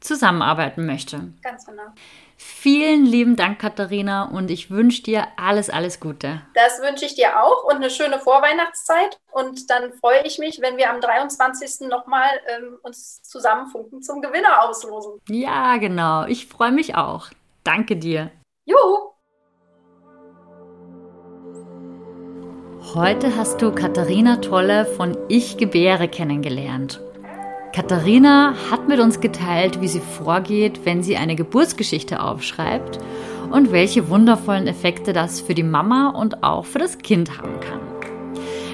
[0.00, 1.28] zusammenarbeiten möchte.
[1.42, 1.82] Ganz genau.
[2.38, 6.40] Vielen lieben Dank, Katharina, und ich wünsche dir alles, alles Gute.
[6.54, 9.18] Das wünsche ich dir auch und eine schöne Vorweihnachtszeit.
[9.32, 11.88] Und dann freue ich mich, wenn wir am 23.
[11.88, 15.20] nochmal ähm, uns zusammenfunken zum Gewinner auslosen.
[15.28, 16.26] Ja, genau.
[16.26, 17.28] Ich freue mich auch.
[17.68, 18.30] Danke dir.
[18.64, 19.12] Juhu!
[22.94, 27.02] Heute hast du Katharina Tolle von Ich Gebäre kennengelernt.
[27.74, 33.00] Katharina hat mit uns geteilt, wie sie vorgeht, wenn sie eine Geburtsgeschichte aufschreibt
[33.50, 37.80] und welche wundervollen Effekte das für die Mama und auch für das Kind haben kann.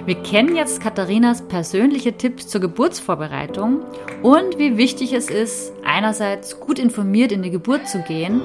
[0.06, 3.80] Wir kennen jetzt Katharinas persönliche Tipps zur Geburtsvorbereitung
[4.22, 8.40] und wie wichtig es ist, einerseits gut informiert in die Geburt zu gehen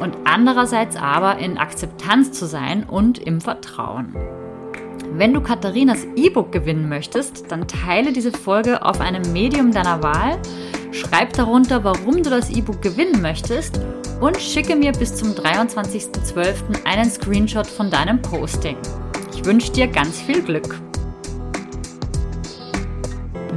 [0.00, 4.14] und andererseits aber in Akzeptanz zu sein und im Vertrauen.
[5.12, 10.38] Wenn du Katharinas E-Book gewinnen möchtest, dann teile diese Folge auf einem Medium deiner Wahl,
[10.92, 13.80] schreib darunter, warum du das E-Book gewinnen möchtest
[14.20, 16.84] und schicke mir bis zum 23.12.
[16.84, 18.76] einen Screenshot von deinem Posting.
[19.32, 20.80] Ich wünsche dir ganz viel Glück.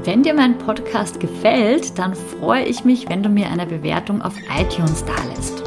[0.05, 4.33] Wenn dir mein Podcast gefällt, dann freue ich mich, wenn du mir eine Bewertung auf
[4.59, 5.62] iTunes dalässt.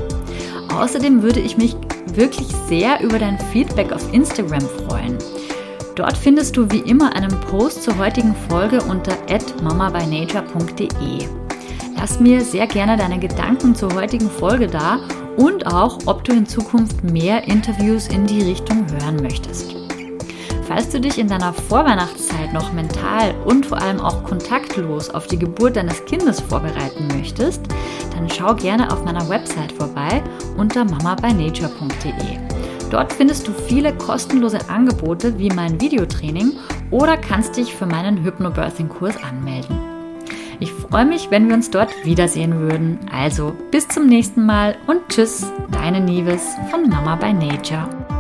[0.77, 1.77] Außerdem würde ich mich
[2.15, 5.19] wirklich sehr über dein Feedback auf Instagram freuen.
[5.95, 9.17] Dort findest du wie immer einen Post zur heutigen Folge unter
[9.63, 11.27] mamabynature.de.
[11.97, 15.01] Lass mir sehr gerne deine Gedanken zur heutigen Folge da
[15.37, 19.86] und auch, ob du in Zukunft mehr Interviews in die Richtung hören möchtest.
[20.69, 25.39] Falls du dich in deiner Vorweihnachtszeit noch mental und vor allem auch kontaktlos auf die
[25.39, 27.63] Geburt deines Kindes vorbereiten möchtest,
[28.15, 30.23] dann schau gerne auf meiner Website vorbei
[30.57, 32.39] unter mamabynature.de.
[32.91, 36.53] Dort findest du viele kostenlose Angebote wie mein Videotraining
[36.91, 39.79] oder kannst dich für meinen Hypnobirthing-Kurs anmelden.
[40.59, 42.99] Ich freue mich, wenn wir uns dort wiedersehen würden.
[43.13, 48.16] Also bis zum nächsten Mal und tschüss, deine Nieves von Mama by Nature.